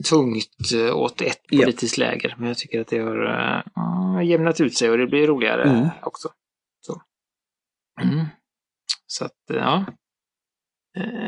[0.10, 2.06] tungt eh, åt ett politiskt ja.
[2.06, 2.36] läger.
[2.38, 5.88] Men jag tycker att det har jämnat ut sig och det blir roligare mm.
[6.02, 6.30] också.
[6.82, 7.02] Så.
[8.02, 8.26] Mm.
[9.08, 9.86] Så att, ja.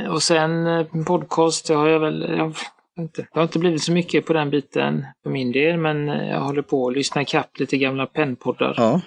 [0.09, 2.53] Och sen podcast, det har jag väl,
[2.99, 6.39] inte, det har inte blivit så mycket på den biten för min del, men jag
[6.41, 8.73] håller på att lyssna ikapp lite gamla pennpoddar.
[8.77, 9.01] Ja,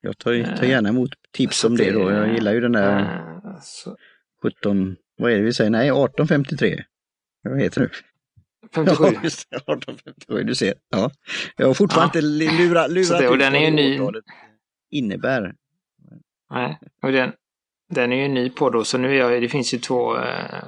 [0.00, 2.10] jag tar, tar gärna emot tips om det då.
[2.10, 3.22] Jag gillar ju den där
[3.62, 3.96] så...
[4.42, 5.70] 17, vad är det vi säger?
[5.70, 6.84] Nej, 1853.
[7.42, 7.90] Vad heter det?
[8.74, 9.04] 57.
[9.14, 10.74] Ja, just det, 1857, du ser.
[10.90, 11.10] Ja.
[11.56, 12.24] Jag har fortfarande ja.
[12.24, 14.00] inte lurat, lurat det, och den är ju ny.
[14.90, 15.54] innebär.
[16.50, 17.32] Nej, och den,
[17.88, 20.64] den är ju ny på då, så nu är jag, det finns ju två, eh,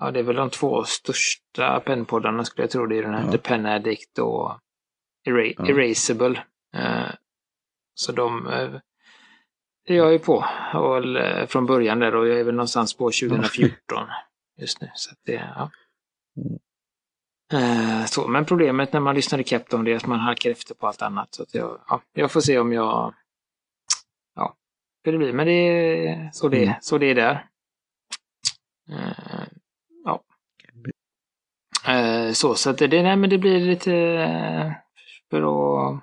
[0.00, 2.86] ja det är väl de två största pennpoddarna skulle jag tro.
[2.86, 3.32] Det är den här ja.
[3.32, 4.60] The Pen Addict och
[5.24, 5.66] Era ja.
[5.66, 6.44] Erasable.
[6.76, 7.10] Eh,
[7.94, 8.74] så de eh,
[9.84, 14.08] är jag ju på och, från början där och jag är väl någonstans på 2014
[14.60, 14.90] just nu.
[14.94, 15.70] Så det, ja.
[16.36, 16.58] Mm.
[17.52, 20.86] Eh, så, men problemet när man lyssnar i Capton är att man halkar efter på
[20.86, 21.34] allt annat.
[21.34, 23.14] Så jag, ja, jag får se om jag...
[24.34, 24.56] Ja,
[25.04, 25.32] hur det blir.
[25.32, 26.74] Men det är så det, mm.
[26.80, 27.46] så det är där.
[32.32, 33.90] Så, så att det, nej, men det blir lite...
[35.30, 36.00] För att...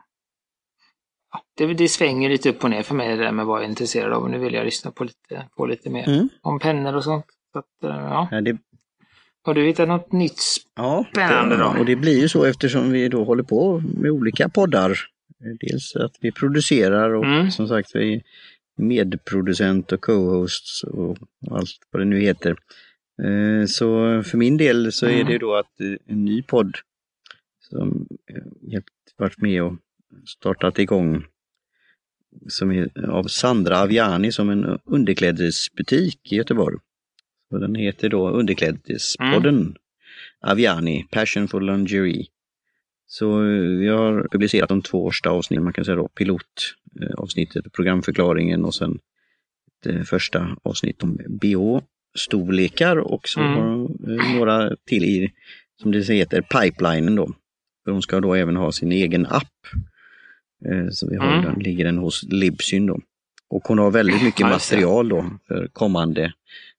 [1.32, 3.66] Ja, det, det svänger lite upp och ner för mig det där med vad jag
[3.66, 4.30] är intresserad av.
[4.30, 6.30] Nu vill jag lyssna på lite, på lite mer mm.
[6.42, 7.26] om pennor och sånt.
[7.54, 8.28] Så att, ja.
[8.32, 8.58] ja det,
[9.44, 11.80] har du hittat något nytt spännande ja, då?
[11.80, 14.98] Och det blir ju så eftersom vi då håller på med olika poddar.
[15.60, 17.52] Dels att vi producerar och mm.
[17.52, 18.22] som sagt vi
[18.78, 21.18] medproducent och co-hosts och
[21.52, 22.58] allt vad det nu heter.
[23.24, 23.88] Eh, så
[24.24, 25.40] för min del så är det mm.
[25.40, 26.78] då att eh, en ny podd
[27.60, 28.08] som
[28.62, 28.84] jag
[29.18, 29.74] varit med och
[30.26, 31.26] startat igång
[32.48, 36.78] som är av Sandra Aviani som en underklädesbutik i Göteborg.
[37.50, 39.76] Och den heter då Underklädespodden mm.
[40.42, 42.26] Aviani, Passion for Lingerie.
[43.08, 48.66] Så eh, vi har publicerat de två första avsnitten, man kan säga då pilotavsnittet, programförklaringen
[48.66, 49.00] och sen
[49.84, 51.20] det eh, första avsnitt om
[52.18, 53.54] BH-storlekar och så mm.
[53.54, 55.32] har eh, några till i,
[55.82, 57.28] som det heter, pipelinen då.
[57.84, 59.54] För de ska då även ha sin egen app.
[60.92, 61.46] Så vi har mm.
[61.46, 63.00] den, ligger den hos Libsyn då.
[63.50, 66.34] Och hon har väldigt mycket material då för kommande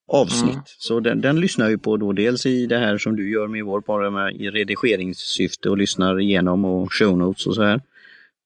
[0.08, 0.52] avsnitt.
[0.52, 0.62] Mm.
[0.66, 3.64] Så den, den lyssnar vi på då dels i det här som du gör med
[3.64, 7.80] vår med i redigeringssyfte och lyssnar igenom och show notes och så här.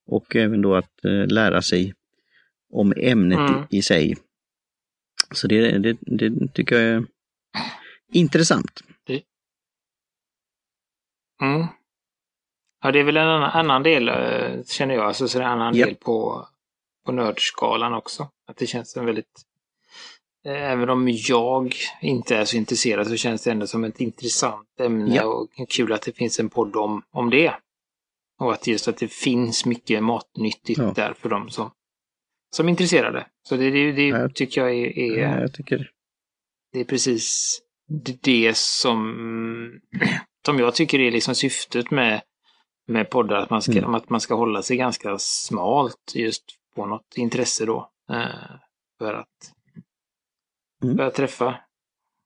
[0.07, 1.95] Och även då att eh, lära sig
[2.73, 3.63] om ämnet mm.
[3.71, 4.17] i, i, sig.
[5.33, 7.07] Så det, det, det, tycker jag är
[8.13, 8.83] intressant.
[11.43, 11.67] Mm.
[12.83, 15.49] Ja, det är väl en annan, annan del, eh, känner jag, alltså, så det är
[15.49, 15.87] en annan yep.
[15.87, 16.47] del på,
[17.07, 18.29] på nördskalan också.
[18.47, 19.47] Att det känns en väldigt
[20.45, 25.15] Även om jag inte är så intresserad så känns det ändå som ett intressant ämne
[25.15, 25.25] ja.
[25.25, 27.55] och kul att det finns en podd om, om det.
[28.41, 30.93] Och att just att det finns mycket matnyttigt ja.
[30.97, 31.71] där för dem som,
[32.57, 33.27] som intresserade.
[33.43, 34.29] Så det, det, det ja.
[34.29, 35.91] tycker jag är, är jag tycker...
[36.73, 37.59] det är precis
[38.23, 39.81] det som,
[40.47, 42.23] som jag tycker är liksom syftet med,
[42.87, 43.37] med poddar.
[43.37, 43.95] Att man, ska, mm.
[43.95, 47.91] att man ska hålla sig ganska smalt just på något intresse då.
[48.11, 48.57] Eh,
[48.99, 49.53] för att
[50.83, 50.97] mm.
[50.97, 51.61] börja träffa.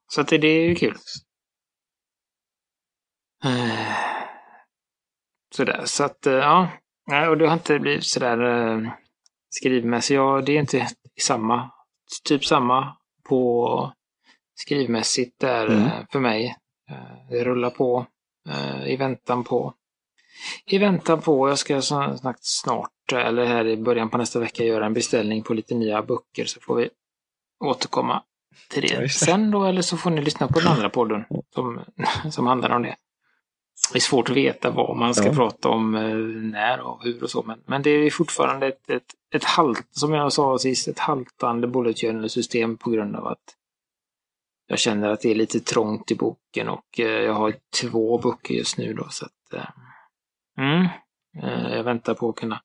[0.08, 0.96] Så att det, det är ju kul.
[3.44, 3.96] Eh,
[5.54, 6.70] sådär, så att eh, ja.
[7.28, 8.38] Och det har inte blivit sådär
[9.56, 10.16] skrivmässigt.
[10.16, 10.88] Ja, det är inte
[11.20, 11.70] samma,
[12.24, 12.96] typ samma
[13.28, 13.92] på
[14.54, 15.90] skrivmässigt där mm.
[16.12, 16.56] för mig.
[17.30, 18.06] Det rullar på
[18.86, 19.74] i väntan på
[20.66, 21.82] i väntan på, jag ska
[22.40, 26.44] snart, eller här i början på nästa vecka, göra en beställning på lite nya böcker
[26.44, 26.88] så får vi
[27.64, 28.22] återkomma
[28.70, 31.80] till det sen då, eller så får ni lyssna på den andra podden som,
[32.30, 32.96] som handlar om det.
[33.92, 35.34] Det är svårt att veta vad man ska ja.
[35.34, 36.16] prata om, eh,
[36.52, 40.12] när och hur och så, men, men det är fortfarande ett, ett, ett halt, som
[40.12, 43.56] jag sa sist, ett haltande bullet journal-system på grund av att
[44.68, 48.54] jag känner att det är lite trångt i boken och eh, jag har två böcker
[48.54, 49.68] just nu då, så att eh,
[50.58, 50.88] mm,
[51.72, 52.60] jag väntar på att kunna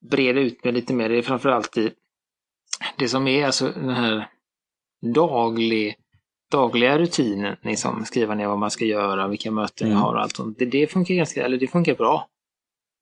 [0.00, 1.08] breda ut mig lite mer.
[1.08, 1.92] Det är framförallt i
[2.98, 4.28] det som är alltså den här
[5.14, 5.96] daglig,
[6.50, 9.98] dagliga rutinen, liksom skriva ner vad man ska göra, vilka möten mm.
[9.98, 10.58] jag har och allt sånt.
[10.58, 12.28] Det, det, funkar ganska, eller det funkar bra.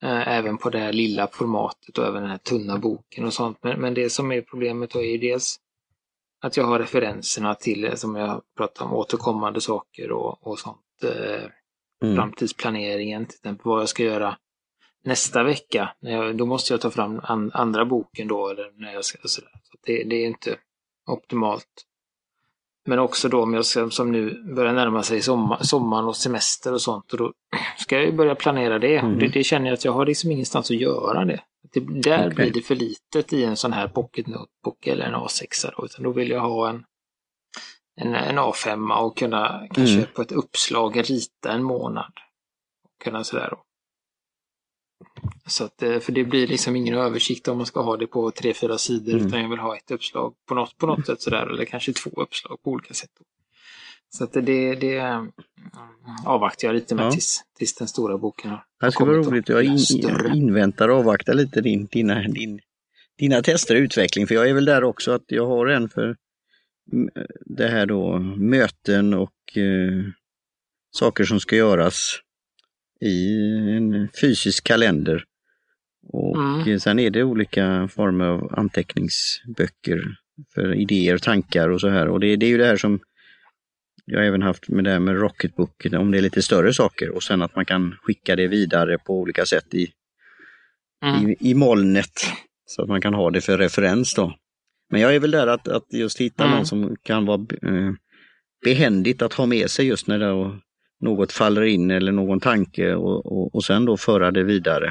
[0.02, 3.58] Eh, även på det här lilla formatet och även den här tunna boken och sånt.
[3.62, 5.61] Men, men det som är problemet då är ju dels
[6.40, 11.04] att jag har referenserna till, som jag pratat om, återkommande saker och, och sånt.
[11.04, 11.50] Eh,
[12.02, 12.16] mm.
[12.16, 14.37] Framtidsplaneringen, till exempel vad jag ska göra
[15.04, 15.94] nästa vecka.
[16.34, 19.50] då måste jag ta fram an, andra boken då, eller när jag ska, sådär.
[19.62, 20.58] Så det, det är inte
[21.06, 21.88] optimalt.
[22.88, 26.72] Men också då om jag ska, som nu börjar närma sig sommar, sommaren och semester
[26.72, 27.12] och sånt.
[27.12, 27.33] Och då
[27.79, 28.96] ska jag ju börja planera det.
[28.96, 29.18] Mm.
[29.18, 29.29] det.
[29.29, 31.40] Det känner jag att jag har liksom ingenstans att göra det.
[31.74, 32.35] det där okay.
[32.35, 35.70] blir det för litet i en sån här pocket notebook eller en A6.
[35.77, 36.85] Då, utan då vill jag ha en,
[38.01, 40.07] en, en A5 och kunna kanske mm.
[40.14, 42.12] på ett uppslag rita en månad.
[43.05, 43.62] Kunna sådär då.
[45.46, 48.30] Så att, eh, för det blir liksom ingen översikt om man ska ha det på
[48.30, 49.26] tre, fyra sidor mm.
[49.26, 52.11] utan jag vill ha ett uppslag på något, på något sätt sådär eller kanske två
[52.11, 53.11] uppslag på olika sätt.
[54.11, 55.30] Så att det, det mm,
[56.24, 57.11] avvaktar jag lite med ja.
[57.11, 59.48] tills, tills den stora boken har Det ska vara roligt.
[59.48, 59.78] Jag in,
[60.34, 62.61] inväntar och avvaktar lite din, dina, din,
[63.18, 64.26] dina tester och utveckling.
[64.26, 66.16] För jag är väl där också att jag har en för
[67.46, 70.04] det här då möten och eh,
[70.90, 72.20] saker som ska göras
[73.00, 73.38] i
[73.76, 75.24] en fysisk kalender.
[76.12, 76.80] Och mm.
[76.80, 80.16] sen är det olika former av anteckningsböcker
[80.54, 82.08] för idéer och tankar och så här.
[82.08, 83.00] Och det, det är ju det här som
[84.04, 87.11] jag har även haft med det här med Rocketbook, om det är lite större saker
[87.11, 89.88] och sen att man kan skicka det vidare på olika sätt i,
[91.04, 91.28] mm.
[91.28, 92.12] i, i molnet.
[92.66, 94.34] Så att man kan ha det för referens då.
[94.90, 96.56] Men jag är väl där att, att just hitta mm.
[96.56, 97.92] någon som kan vara eh,
[98.64, 100.26] behändigt att ha med sig just när det
[101.00, 104.87] något faller in eller någon tanke och, och, och sen då föra det vidare.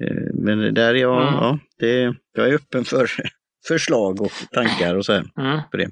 [0.00, 1.34] Eh, men där är jag, mm.
[1.34, 3.10] ja, det, jag är öppen för
[3.68, 5.24] förslag och tankar och så här.
[5.38, 5.60] Mm.
[5.70, 5.90] På det.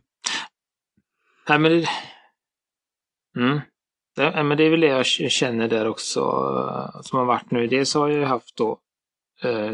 [1.48, 1.88] Nej, men det,
[3.36, 3.60] mm.
[4.16, 6.20] Ja, men det är väl det jag känner där också
[7.02, 7.66] som har varit nu.
[7.66, 8.80] Dels har jag haft då
[9.42, 9.72] eh,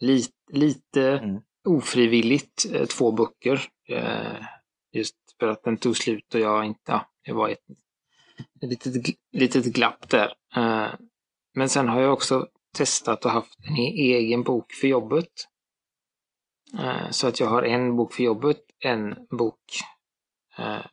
[0.00, 1.40] lite, lite mm.
[1.68, 3.62] ofrivilligt eh, två böcker.
[3.88, 4.44] Eh,
[4.92, 7.66] just för att den tog slut och jag inte, ja, jag var ett
[8.60, 10.34] litet, litet glapp där.
[10.56, 10.94] Eh,
[11.54, 15.48] men sen har jag också testat och haft en e-, egen bok för jobbet.
[16.78, 19.60] Eh, så att jag har en bok för jobbet, en bok
[20.58, 20.86] eh,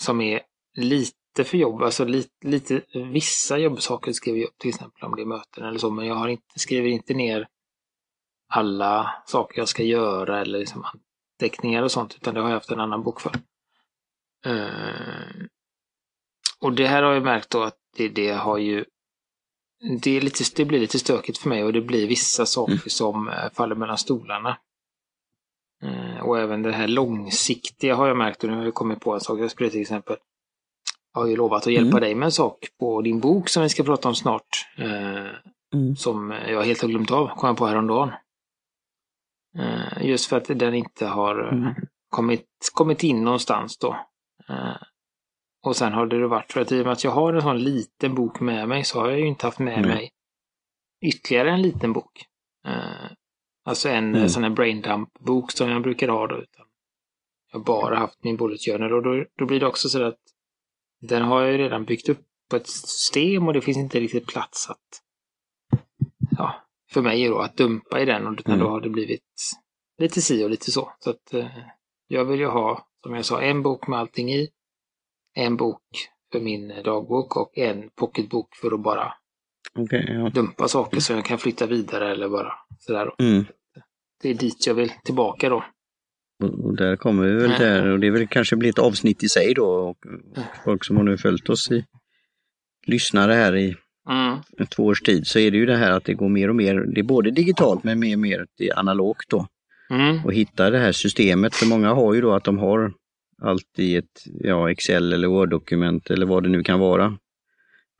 [0.00, 0.42] som är
[0.76, 5.22] lite för jobb, alltså lite, lite vissa jobbsaker skriver jag upp, till exempel om det
[5.22, 7.48] är möten eller så, men jag har inte, skriver inte ner
[8.48, 12.70] alla saker jag ska göra eller liksom anteckningar och sånt, utan det har jag haft
[12.70, 13.32] en annan bok för.
[16.62, 18.84] Och det här har jag märkt då att det, det har ju
[20.02, 22.82] det, är lite, det blir lite stökigt för mig och det blir vissa saker mm.
[22.86, 24.58] som eh, faller mellan stolarna.
[25.82, 29.14] Mm, och även det här långsiktiga har jag märkt och nu har jag kommit på
[29.14, 29.38] en sak.
[29.38, 30.16] Jag skulle till exempel
[31.14, 32.00] jag har ju lovat att hjälpa mm.
[32.00, 34.66] dig med en sak på din bok som vi ska prata om snart.
[34.78, 35.26] Eh,
[35.74, 35.96] mm.
[35.96, 38.12] Som jag helt har glömt av, kom jag på häromdagen.
[39.58, 41.74] Eh, just för att den inte har mm.
[42.08, 43.96] kommit, kommit in någonstans då.
[44.48, 44.76] Eh,
[45.62, 47.58] och sen har det varit för att i och med att jag har en sån
[47.58, 49.88] liten bok med mig så har jag ju inte haft med mm.
[49.88, 50.10] mig
[51.02, 52.24] ytterligare en liten bok.
[52.66, 53.12] Uh,
[53.64, 54.28] alltså en mm.
[54.28, 56.36] sån här braindump-bok som jag brukar ha då.
[56.36, 56.66] Utan
[57.52, 60.18] jag har bara haft min bullet journal och då, då blir det också så att
[61.00, 62.20] den har jag ju redan byggt upp
[62.50, 65.02] på ett system och det finns inte riktigt plats att
[66.38, 66.54] ja,
[66.90, 68.64] för mig då att dumpa i den och utan mm.
[68.64, 69.24] då har det blivit
[69.98, 70.92] lite si och lite så.
[70.98, 71.46] Så att uh,
[72.06, 74.48] jag vill ju ha, som jag sa, en bok med allting i
[75.34, 75.82] en bok
[76.32, 79.14] för min dagbok och en pocketbok för att bara
[79.74, 80.28] okay, ja.
[80.28, 83.10] dumpa saker så jag kan flytta vidare eller bara sådär.
[83.18, 83.44] Mm.
[84.22, 85.64] Det är dit jag vill tillbaka då.
[86.42, 89.54] Och där kommer vi väl där och det vill kanske bli ett avsnitt i sig
[89.54, 89.66] då.
[89.66, 89.96] Och
[90.64, 91.84] folk som har nu följt oss i
[92.86, 93.76] lyssnare här i
[94.10, 94.38] mm.
[94.76, 96.74] två års tid så är det ju det här att det går mer och mer,
[96.74, 99.46] det är både digitalt men mer och mer analogt då.
[99.90, 100.24] Mm.
[100.24, 102.92] Och hitta det här systemet, för många har ju då att de har
[103.42, 107.18] allt i ett ja, Excel eller Word-dokument eller vad det nu kan vara.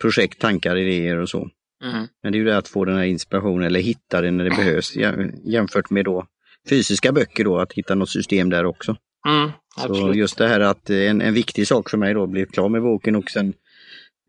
[0.00, 1.50] Projekt, tankar, idéer och så.
[1.85, 2.07] Mm.
[2.22, 4.50] Men det är ju det att få den här inspirationen eller hitta den när det
[4.50, 4.96] behövs
[5.44, 6.26] jämfört med då
[6.68, 8.96] fysiska böcker då, att hitta något system där också.
[9.28, 12.68] Mm, så just det här att en, en viktig sak för mig då, bli klar
[12.68, 13.55] med boken och sen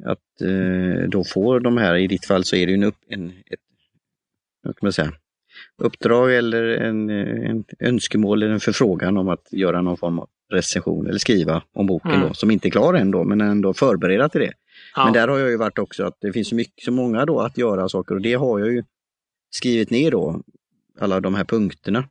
[0.06, 2.98] att eh, då få de här, i ditt fall så är det ju en, upp,
[3.08, 3.60] en ett,
[4.64, 5.12] vad kan man säga,
[5.78, 11.08] uppdrag eller en, en önskemål eller en förfrågan om att göra någon form av recension
[11.08, 12.28] eller skriva om boken mm.
[12.28, 14.54] då, som inte är klar än då, men ändå förbereda till det.
[14.96, 15.04] Ja.
[15.04, 17.40] Men där har jag ju varit också att det finns så, mycket, så många då
[17.40, 18.84] att göra saker och det har jag ju
[19.50, 20.42] skrivit ner då,
[21.00, 22.10] alla de här punkterna.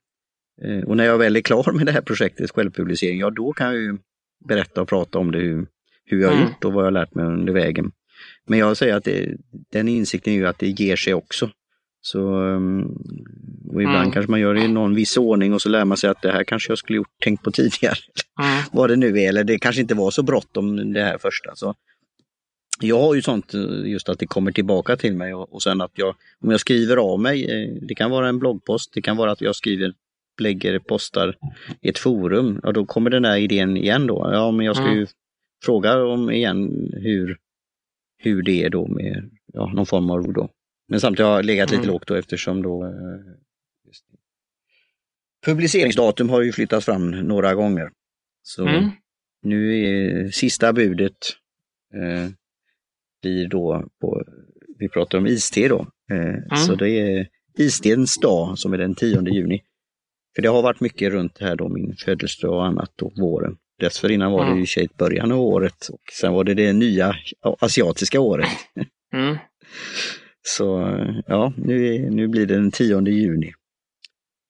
[0.63, 3.67] Eh, och när jag väl är klar med det här projektet, självpublicering, ja då kan
[3.67, 3.99] jag ju
[4.45, 5.67] berätta och prata om det, hur,
[6.05, 6.49] hur jag har mm.
[6.49, 7.93] gjort och vad jag lärt mig under vägen.
[8.47, 9.37] Men jag säger att det,
[9.71, 11.51] den insikten är ju att det ger sig också.
[12.01, 12.99] Så, um,
[13.75, 14.13] Och ibland mm.
[14.13, 16.33] kanske man gör det i någon viss ordning och så lär man sig att det
[16.33, 17.97] här kanske jag skulle gjort, tänkt på tidigare.
[18.43, 18.63] Mm.
[18.73, 21.55] Vad det nu är, eller det kanske inte var så bråttom det här första.
[21.55, 21.75] Så
[22.81, 23.55] jag har ju sånt
[23.85, 26.97] just att det kommer tillbaka till mig och, och sen att jag, om jag skriver
[26.97, 29.93] av mig, eh, det kan vara en bloggpost, det kan vara att jag skriver,
[30.41, 31.37] lägger, postar
[31.81, 34.31] i ett forum, och då kommer den där idén igen då.
[34.33, 34.99] Ja, men jag ska mm.
[34.99, 35.07] ju
[35.65, 37.37] fråga om igen hur,
[38.19, 40.49] hur det är då med ja, någon form av ro då.
[40.89, 41.93] Men samtidigt har jag legat lite mm.
[41.93, 42.91] lågt då eftersom då eh,
[45.45, 47.91] Publiceringsdatum har ju flyttats fram några gånger.
[48.43, 48.91] Så mm.
[49.43, 51.17] nu är sista budet
[51.95, 52.31] eh,
[53.23, 54.25] blir då på,
[54.79, 56.57] vi pratar om iste då, eh, mm.
[56.57, 57.29] så det är
[57.59, 59.63] Istens dag som är den 10 juni.
[60.35, 63.57] För det har varit mycket runt här då, min födelsedag och annat då, våren.
[63.81, 67.15] Dessförinnan var det ju i början av året och sen var det det nya
[67.61, 68.49] asiatiska året.
[69.15, 69.37] Mm.
[70.43, 73.53] Så ja, nu, nu blir det den 10 juni.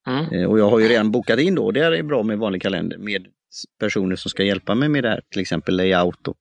[0.07, 0.33] Mm.
[0.33, 2.97] Eh, och jag har ju redan bokat in då, det är bra med vanlig kalender,
[2.97, 3.27] med
[3.79, 6.39] personer som ska hjälpa mig med det här, till exempel layout och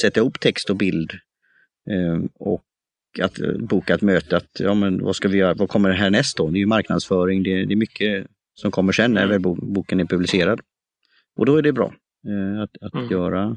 [0.00, 1.12] sätta ihop text och bild.
[1.90, 2.64] Ehm, och
[3.22, 6.36] att eh, boka ett möte, att ja men vad ska vi göra, vad kommer härnäst
[6.36, 6.50] då?
[6.50, 9.42] Det är ju marknadsföring, det är, det är mycket som kommer sen när mm.
[9.72, 10.60] boken är publicerad.
[11.36, 11.94] Och då är det bra
[12.28, 13.10] eh, att, att mm.
[13.10, 13.56] göra.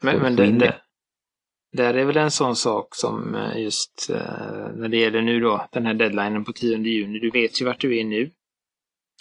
[0.00, 0.74] men men det, det,
[1.76, 5.66] där är väl en sån sak som eh, just eh, när det gäller nu då,
[5.72, 7.18] den här deadlinen på 10 juni.
[7.18, 8.30] Du vet ju vart du är nu.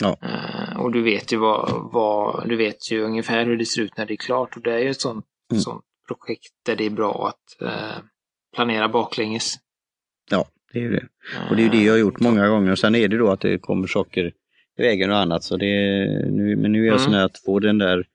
[0.02, 0.18] Ja.
[0.22, 3.98] Eh, och du vet ju vad, vad, du vet ju ungefär hur det ser ut
[3.98, 4.56] när det är klart.
[4.56, 5.62] Och det är ju ett sånt, mm.
[5.62, 7.70] sånt projekt där det är bra att
[8.56, 9.56] planera baklänges.
[10.32, 11.08] Ja, det är ju det.
[11.50, 12.76] Och det är ju det jag har gjort många gånger.
[12.76, 14.34] Sen är det då att det kommer saker
[14.78, 15.44] i vägen och annat.
[15.44, 17.04] Så det är, nu, men nu är jag mm.
[17.04, 18.06] sån här att få den där,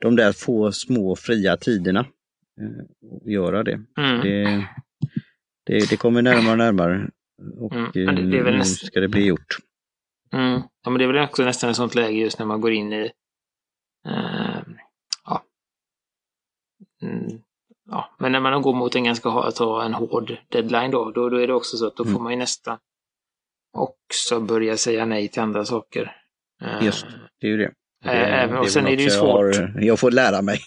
[0.00, 2.06] de där få små fria tiderna
[3.24, 3.80] göra det.
[3.98, 4.20] Mm.
[4.20, 4.66] det.
[5.66, 5.90] det.
[5.90, 7.10] Det kommer närmare och närmare
[7.58, 7.90] och mm.
[7.94, 8.86] det, det nu näst...
[8.86, 9.56] ska det bli gjort.
[10.32, 10.62] Mm.
[10.82, 12.92] Ja, men det är väl också nästan ett sånt läge just när man går in
[12.92, 13.12] i
[14.06, 14.62] eh,
[15.24, 15.44] ja.
[17.02, 17.42] Mm.
[17.90, 21.36] ja, men när man går mot en ganska ta en hård deadline då, då, då
[21.36, 22.14] är det också så att då mm.
[22.14, 22.78] får man ju nästan
[23.72, 26.16] också börja säga nej till andra saker.
[26.82, 27.06] Just,
[27.40, 27.74] det är ju det.
[28.04, 29.54] Även, och sen är det ju svårt.
[29.54, 30.60] Jag, har, jag får lära mig.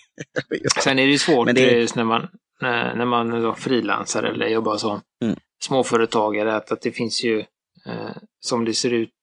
[0.84, 1.95] sen är det ju svårt det...
[1.95, 2.28] när man,
[2.62, 5.36] när man frilansar eller jobbar som mm.
[5.63, 7.39] småföretagare att, att det finns ju,
[7.86, 9.13] eh, som det ser ut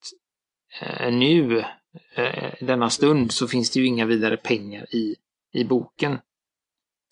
[0.81, 1.59] eh, nu,
[2.15, 5.15] eh, denna stund, så finns det ju inga vidare pengar i,
[5.53, 6.17] i boken.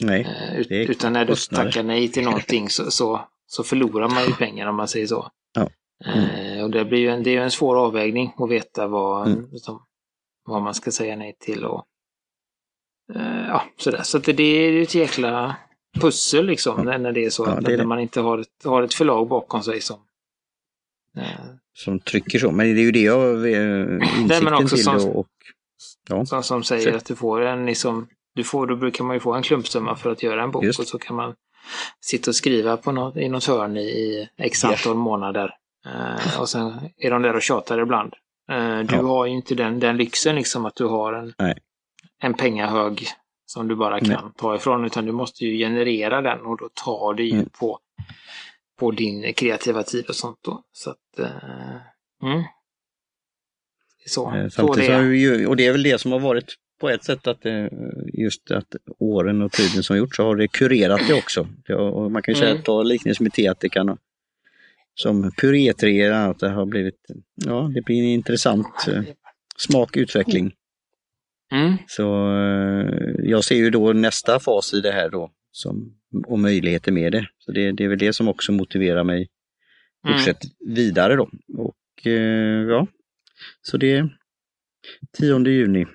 [0.04, 4.26] Nej, eh, ut, utan när du tackar nej till någonting så, så, så förlorar man
[4.26, 5.32] ju pengar om man säger så.
[5.54, 5.70] Ja.
[6.06, 6.30] Mm.
[6.30, 9.58] Eh, och det blir ju en, det är en svår avvägning att veta vad, mm.
[9.58, 9.86] som,
[10.46, 11.86] vad man ska säga nej till och
[13.16, 14.02] eh, ja, sådär.
[14.04, 15.56] Så att det är ett jäkla
[16.00, 16.98] pussel liksom ja.
[16.98, 17.86] när det är så ja, att det är det.
[17.86, 20.00] man inte har ett, har ett förlag bakom sig som
[21.18, 21.24] eh,
[21.74, 24.84] som trycker så, men det är ju det jag eh, insikten också till.
[24.84, 25.28] Som, och,
[26.10, 26.26] ja.
[26.26, 26.98] som, som säger så.
[26.98, 30.12] att du får en liksom, du får, då brukar man ju få en klumpsumma för
[30.12, 30.80] att göra en bok Just.
[30.80, 31.36] och så kan man
[32.02, 34.98] sitta och skriva på något, i något hörn i, i x antal yeah.
[34.98, 35.56] månader.
[35.86, 38.14] Eh, och sen är de där och tjatar ibland.
[38.52, 39.02] Eh, du ja.
[39.02, 41.34] har ju inte den, den lyxen liksom att du har en,
[42.20, 43.08] en pengahög
[43.46, 44.32] som du bara kan Nej.
[44.38, 47.50] ta ifrån utan du måste ju generera den och då tar det ju mm.
[47.60, 47.80] på,
[48.80, 50.64] på din kreativa tid och sånt då.
[50.72, 51.28] Så att, uh,
[52.24, 52.44] mm.
[54.06, 55.02] Så, eh, så det är.
[55.02, 57.70] Ju, och det är väl det som har varit på ett sätt att det,
[58.14, 61.48] just att åren och tiden som gjort så har det kurerat det också.
[61.70, 62.50] Och man kan ju mm.
[62.50, 63.60] säga att ta liknelse med te att
[64.96, 67.00] som purétreor att det har blivit,
[67.36, 69.04] ja det blir en intressant eh,
[69.58, 70.52] smakutveckling.
[71.52, 71.78] Mm.
[71.88, 75.94] Så eh, jag ser ju då nästa fas i det här då som,
[76.28, 77.28] och möjligheter med det.
[77.40, 79.30] Så det, det är väl det som också motiverar mig
[80.08, 80.76] fortsätt mm.
[80.76, 81.30] vidare då.
[81.58, 82.88] Och eh, ja,
[83.62, 84.10] så det är
[85.18, 85.86] 10 juni.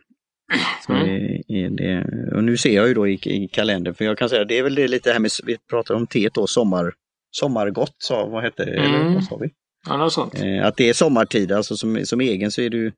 [0.86, 1.08] Så mm.
[1.48, 2.04] är det,
[2.36, 4.62] och nu ser jag ju då i, i kalendern, för jag kan säga det är
[4.62, 6.94] väl det lite här med, vi pratar om teet då, sommar,
[7.38, 8.76] Sommargott sa, vad hette det?
[8.76, 8.94] Mm.
[8.94, 9.50] Eller vad sa vi?
[9.86, 10.34] Ja, något sånt.
[10.34, 12.92] Eh, att det är sommartid, alltså som, som egen så är du,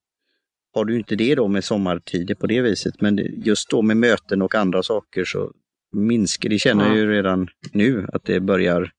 [0.74, 3.01] har du inte det då med sommartider på det viset.
[3.01, 5.53] Men just då med möten och andra saker så
[5.93, 8.91] minskar, det känner jag ju redan nu att det börjar.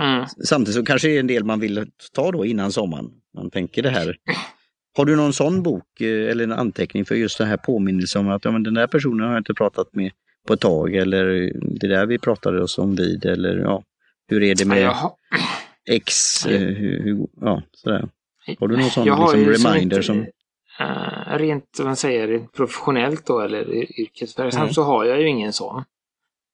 [0.00, 0.26] Mm.
[0.44, 3.10] Samtidigt så kanske det är en del man vill ta då innan sommaren.
[3.34, 4.16] Man tänker det här.
[4.96, 8.32] Har du någon sån bok eh, eller en anteckning för just den här påminnelsen om
[8.32, 10.12] att ja, men den där personen har jag inte pratat med
[10.46, 13.82] på ett tag eller det där vi pratade oss om vid eller ja,
[14.28, 15.10] hur är det med Jaha.
[15.90, 16.46] X?
[16.46, 18.08] Eh, hur, hur, ja, sådär.
[18.60, 20.26] Har du någon sån liksom, reminder som...
[20.80, 24.74] Uh, rent, vad man säger, professionellt då eller yrkesverksamt mm.
[24.74, 25.84] så har jag ju ingen sån.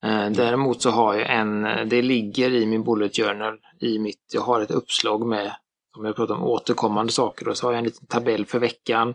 [0.06, 4.40] Uh, däremot så har jag en, det ligger i min bullet journal i mitt, jag
[4.40, 5.52] har ett uppslag med
[5.94, 7.48] som jag pratar om, återkommande saker.
[7.48, 9.14] Och så har jag en liten tabell för veckan.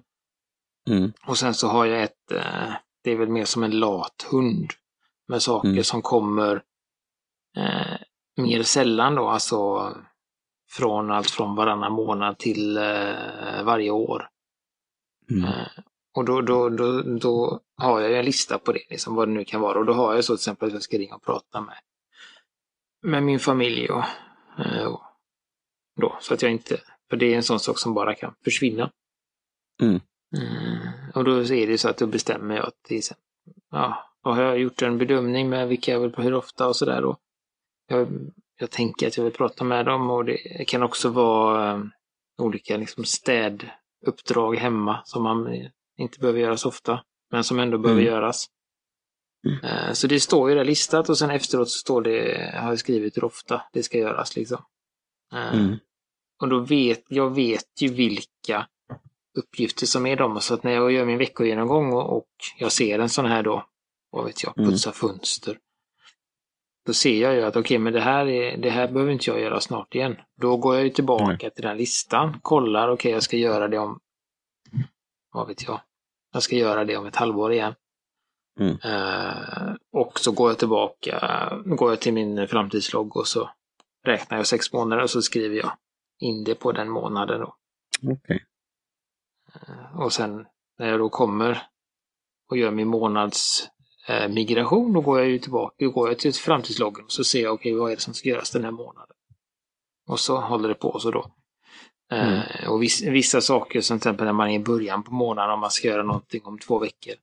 [0.89, 1.13] Mm.
[1.27, 4.71] Och sen så har jag ett, eh, det är väl mer som en lat hund.
[5.27, 5.83] Med saker Mm.
[5.83, 6.63] som kommer
[7.57, 7.97] eh,
[8.37, 9.91] mer sällan då, alltså
[10.69, 14.29] från allt från varannan månad till eh, varje år.
[15.29, 15.43] Mm.
[15.43, 15.67] Eh,
[16.15, 19.45] och då, då, då, då har jag en lista på det, liksom vad det nu
[19.45, 19.79] kan vara.
[19.79, 21.77] Och då har jag så till exempel att jag ska ringa och prata med,
[23.03, 24.03] med min familj och,
[24.59, 25.01] eh, och
[26.01, 26.77] då, så att jag inte,
[27.09, 28.91] för det är en sån sak som bara kan försvinna.
[29.81, 29.99] Mm.
[30.37, 30.77] Mm,
[31.15, 33.23] och då är det så att då bestämmer jag till exempel,
[33.71, 36.75] ja, och har jag gjort en bedömning med vilka jag vill på hur ofta och
[36.75, 37.15] sådär.
[37.87, 38.07] Jag,
[38.59, 41.81] jag tänker att jag vill prata med dem och det kan också vara eh,
[42.37, 45.47] olika liksom städuppdrag hemma som man
[45.97, 48.13] inte behöver göra så ofta, men som ändå behöver Mm.
[48.13, 48.45] göras.
[49.47, 49.63] Mm.
[49.87, 52.79] Eh, Så det står ju där listat och sen efteråt så står det, har jag
[52.79, 54.63] skrivit hur ofta det ska göras liksom.
[55.33, 55.75] Eh, Mm.
[56.41, 58.67] Och då vet, jag vet ju vilka
[59.37, 60.41] uppgifter som är de.
[60.41, 62.27] Så att när jag gör min veckogenomgång och, och
[62.57, 63.65] jag ser en sån här då,
[64.09, 64.69] vad vet jag, Mm.
[64.71, 65.57] putsa fönster.
[66.87, 69.41] Då ser jag ju att okej, men det här, är, det här behöver inte jag
[69.41, 70.15] göra snart igen.
[70.41, 71.51] Då går jag ju tillbaka Nej.
[71.51, 73.99] till den listan, kollar, okej, jag ska göra det om,
[75.33, 75.81] vad vet jag,
[76.33, 77.75] jag ska göra det om ett halvår igen.
[78.59, 78.77] Mm.
[78.83, 83.49] Eh, och så går jag tillbaka, går jag till min framtidslogg och så
[84.05, 85.71] räknar jag sex månader och så skriver jag
[86.19, 87.55] in det på den månaden då.
[88.11, 88.45] Okej.
[89.93, 90.45] Och sen
[90.79, 91.61] när jag då kommer
[92.49, 93.76] och gör min månads eh,
[94.29, 97.53] migration, då går jag ju tillbaka, då går jag till framtidsloggen och så ser jag,
[97.53, 99.15] okej, vad är det som ska göras den här månaden?
[100.07, 101.31] Och så håller det på så då.
[102.11, 105.53] Eh, och viss, vissa saker, som till exempel när man är i början på månaden,
[105.53, 107.13] om man ska göra någonting om två veckor,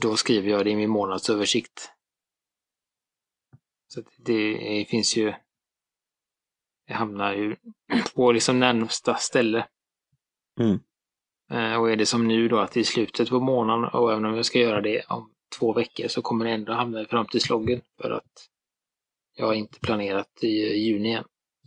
[0.00, 1.92] då skriver jag det i min månadsöversikt.
[3.88, 5.34] Så det finns ju,
[6.86, 7.56] det hamnar ju
[8.14, 9.66] på liksom närmsta ställe.
[10.60, 10.78] Mm.
[11.50, 14.34] Eh, Och är det som nu då att är slutet på månaden och även om
[14.34, 18.10] jag ska göra det om två veckor så kommer det ändå hamna i framtidsloggen för
[18.10, 18.48] att
[19.36, 21.24] jag har inte planerat i juni än.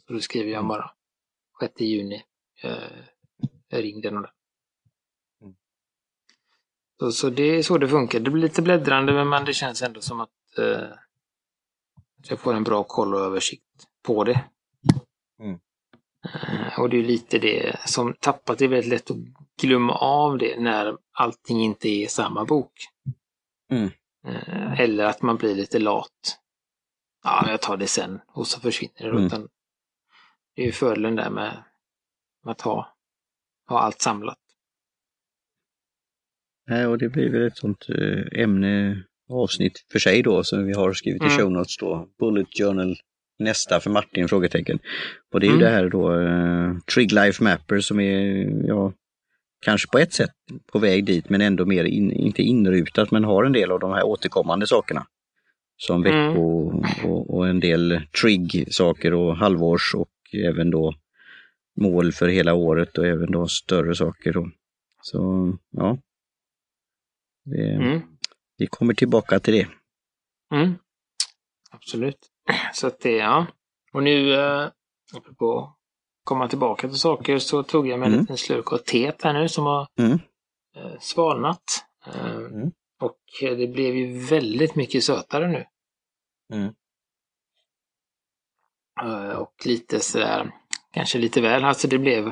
[0.08, 0.92] Så då skriver jag bara
[1.60, 2.24] 6 juni.
[2.64, 2.74] Eh,
[3.68, 4.32] jag ringde den där.
[5.42, 5.56] Mm.
[7.00, 8.20] Så, så det är så det funkar.
[8.20, 10.90] Det blir lite bläddrande men det känns ändå som att, eh,
[12.20, 14.44] att jag får en bra koll och översikt på det.
[15.40, 15.60] Mm.
[16.24, 19.18] Eh, och det är lite det som tappat, det är väldigt lätt att
[19.62, 22.72] glömma av det när allting inte är samma bok.
[23.72, 23.90] Mm.
[24.28, 26.40] Eh, eller att man blir lite lat.
[27.24, 29.10] Ja, jag tar det sen och så försvinner det.
[29.10, 29.26] Mm.
[29.26, 29.48] Utan
[30.56, 31.64] det är ju fördelen där med
[32.46, 32.96] att ha,
[33.68, 34.38] ha allt samlat.
[36.68, 40.74] Nej, och det blir väl ett sånt eh, ämne, avsnitt för sig då, som vi
[40.74, 41.38] har skrivit i Mm.
[41.38, 42.10] show notes då.
[42.20, 42.96] Bullet Journal
[43.40, 44.28] nästa för Martin?
[44.28, 44.80] frågetecken.
[45.34, 45.64] Och det är ju Mm.
[45.66, 48.94] det här då, eh, Trig Life Mapper som är, ja,
[49.60, 50.32] kanske på ett sätt
[50.72, 53.92] på väg dit, men ändå mer, in, inte inrutat, men har en del av de
[53.92, 55.08] här återkommande sakerna.
[55.78, 56.28] Som Mm.
[56.28, 56.42] vecko
[57.08, 60.94] och, och en del Trig-saker och halvårs och även då
[61.82, 64.34] mål för hela året och även då större saker.
[64.34, 64.50] Då.
[65.02, 65.98] Så ja,
[67.46, 68.02] det, Mm.
[68.58, 69.68] vi kommer tillbaka till det.
[70.56, 70.74] Mm.
[71.72, 72.20] Absolut.
[72.74, 73.48] Så att det, ja.
[73.94, 74.70] Och nu, eh,
[75.14, 75.76] apropå
[76.30, 78.22] komma tillbaka till saker, så tog jag mig en Mm.
[78.24, 80.12] liten slurk av teet här nu som har Mm.
[80.76, 81.64] eh, svalnat.
[82.08, 82.72] Eh, Mm.
[83.02, 85.66] Och eh, det blev ju väldigt mycket sötare nu.
[86.54, 86.74] Mm.
[89.02, 90.52] Eh, och lite sådär,
[90.94, 92.32] kanske lite väl, alltså det blev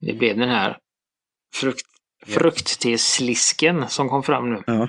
[0.00, 0.78] det blev den här
[1.54, 1.86] frukt,
[2.26, 4.62] fruktteslisken som kom fram nu.
[4.66, 4.88] Ja.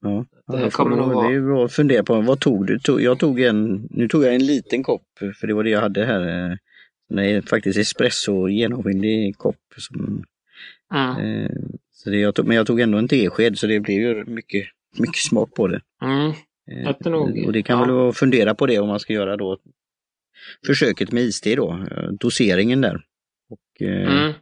[0.00, 2.20] Ja, Det kommer nog vara- det är bra att fundera på.
[2.20, 2.78] Vad tog du?
[3.02, 5.06] Jag tog en, nu tog jag en liten kopp,
[5.40, 6.58] för det var det jag hade här.
[7.14, 9.56] Nej, faktiskt espresso genomskinlig kopp.
[9.76, 10.24] Som,
[10.94, 11.44] Mm.
[11.44, 11.50] eh,
[11.92, 14.66] så det jag tog, men jag tog ändå en tesked så det blev ju mycket,
[14.98, 15.80] mycket smak på det.
[16.02, 16.32] Mm.
[16.70, 17.84] Eh, nog- och det kan ja.
[17.84, 19.58] väl vara fundera på det om man ska göra då
[20.66, 23.04] försöket med iste då, eh, doseringen där.
[23.50, 24.32] Och, eh, Mm.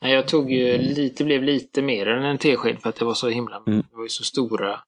[0.00, 3.28] Jag tog ju lite, blev lite mer än en tesked för att det var så
[3.28, 3.78] himla, Mm.
[3.90, 4.80] det var ju så stora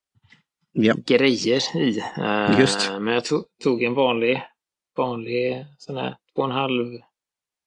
[0.72, 0.94] Ja.
[1.07, 1.99] grejer i.
[2.18, 2.90] Eh, Just.
[3.01, 4.42] Men jag tog, tog en vanlig,
[4.97, 7.03] vanlig sån här 2,5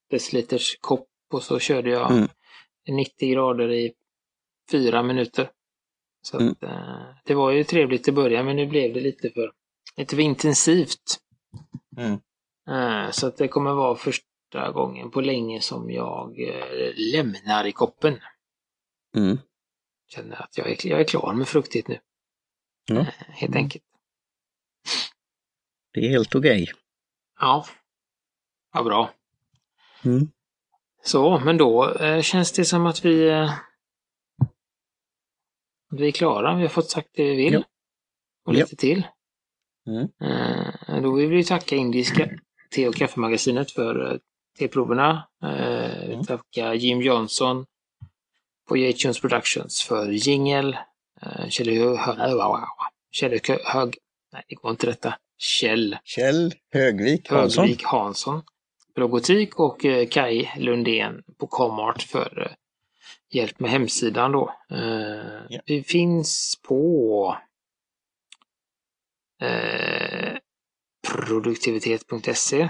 [0.10, 2.28] deciliters kopp och så körde jag Mm.
[2.90, 3.94] 90 grader i
[4.72, 5.52] fyra minuter.
[6.22, 7.04] Så att, Mm.
[7.26, 9.52] det var ju trevligt i början men nu blev det lite för,
[9.98, 11.18] lite för intensivt.
[11.98, 12.20] Mm.
[12.70, 17.72] Eh, Så att det kommer vara första gången på länge som jag eh, lämnar i
[17.72, 18.20] koppen.
[19.18, 19.38] Mm.
[20.08, 22.00] Känner att jag är, jag är klar med fruktigt nu.
[22.86, 23.06] Ja.
[23.28, 23.64] Helt Mm.
[23.64, 23.84] enkelt.
[25.94, 26.68] Det är helt okej.
[27.40, 27.66] Ja.
[28.74, 29.10] Ja, bra.
[30.06, 30.32] Mm.
[31.04, 33.54] Så, men då eh, känns det som att vi, eh,
[35.90, 36.56] vi är klara.
[36.56, 37.54] Vi har fått sagt det vi vill.
[37.54, 37.64] Ja.
[38.46, 39.08] Och lite till.
[39.88, 40.08] Mm.
[40.22, 42.30] Eh, då vill vi tacka Indiska
[42.72, 44.18] te och kaffemagasinet för eh,
[44.60, 45.28] teproverna.
[45.44, 45.80] Eh,
[46.10, 46.26] Mm.
[46.26, 47.66] Tacka Jim Johnson
[48.68, 50.78] på J-Tunes Productions för jingel.
[51.22, 51.68] Eh, Kjell
[53.66, 53.98] Hög...
[54.34, 55.18] Nej, det går inte detta.
[55.40, 57.62] Kjell Kjell Högvik Hansson.
[57.64, 58.42] Högvik Hansson
[58.96, 62.52] logotik och eh, Kai Lundén på Comart för eh,
[63.32, 64.54] hjälp med hemsidan då.
[64.72, 64.80] Eh,
[65.50, 65.62] Ja.
[65.66, 67.36] Vi finns på
[71.08, 72.70] produktivitet.se.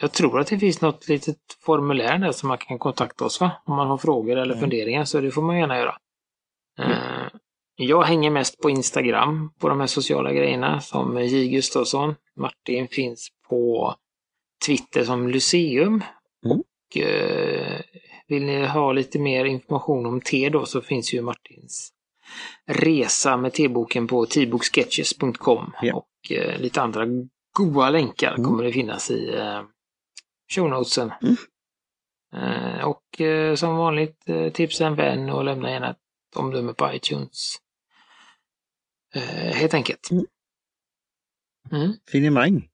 [0.00, 3.50] Jag tror att det finns något litet formulär där som man kan kontakta oss va?
[3.64, 4.60] Om man har frågor eller Mm.
[4.60, 5.96] funderingar så det får man gärna göra.
[6.78, 7.26] Eh,
[7.88, 12.14] jag hänger mest på Instagram på de här sociala grejerna som J Gustafsson.
[12.36, 13.94] Martin finns på
[14.66, 16.02] Twitter som Lyceum.
[16.44, 16.58] Mm.
[16.60, 17.80] Och eh,
[18.28, 21.92] vill ni ha lite mer information om te då så finns ju Martins
[22.66, 25.94] resa med teboken på tebooksketches.com Ja.
[25.94, 27.06] och eh, lite andra
[27.58, 28.44] goa länkar Mm.
[28.44, 29.62] kommer det finnas i eh,
[30.54, 31.12] shownotesen.
[31.22, 31.36] Mm.
[32.34, 35.96] Eh, och eh, som vanligt eh, tipsa en vän och lämna gärna ett
[36.36, 37.56] omdöme på iTunes.
[39.14, 40.10] Eh, helt enkelt.
[40.10, 40.26] Mm.
[41.72, 41.92] Mm.
[42.10, 42.68] Finemang.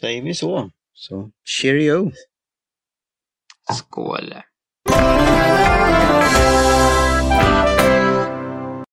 [0.00, 0.70] Säger vi så.
[0.92, 2.12] Så cheerio.
[3.72, 4.34] Skål!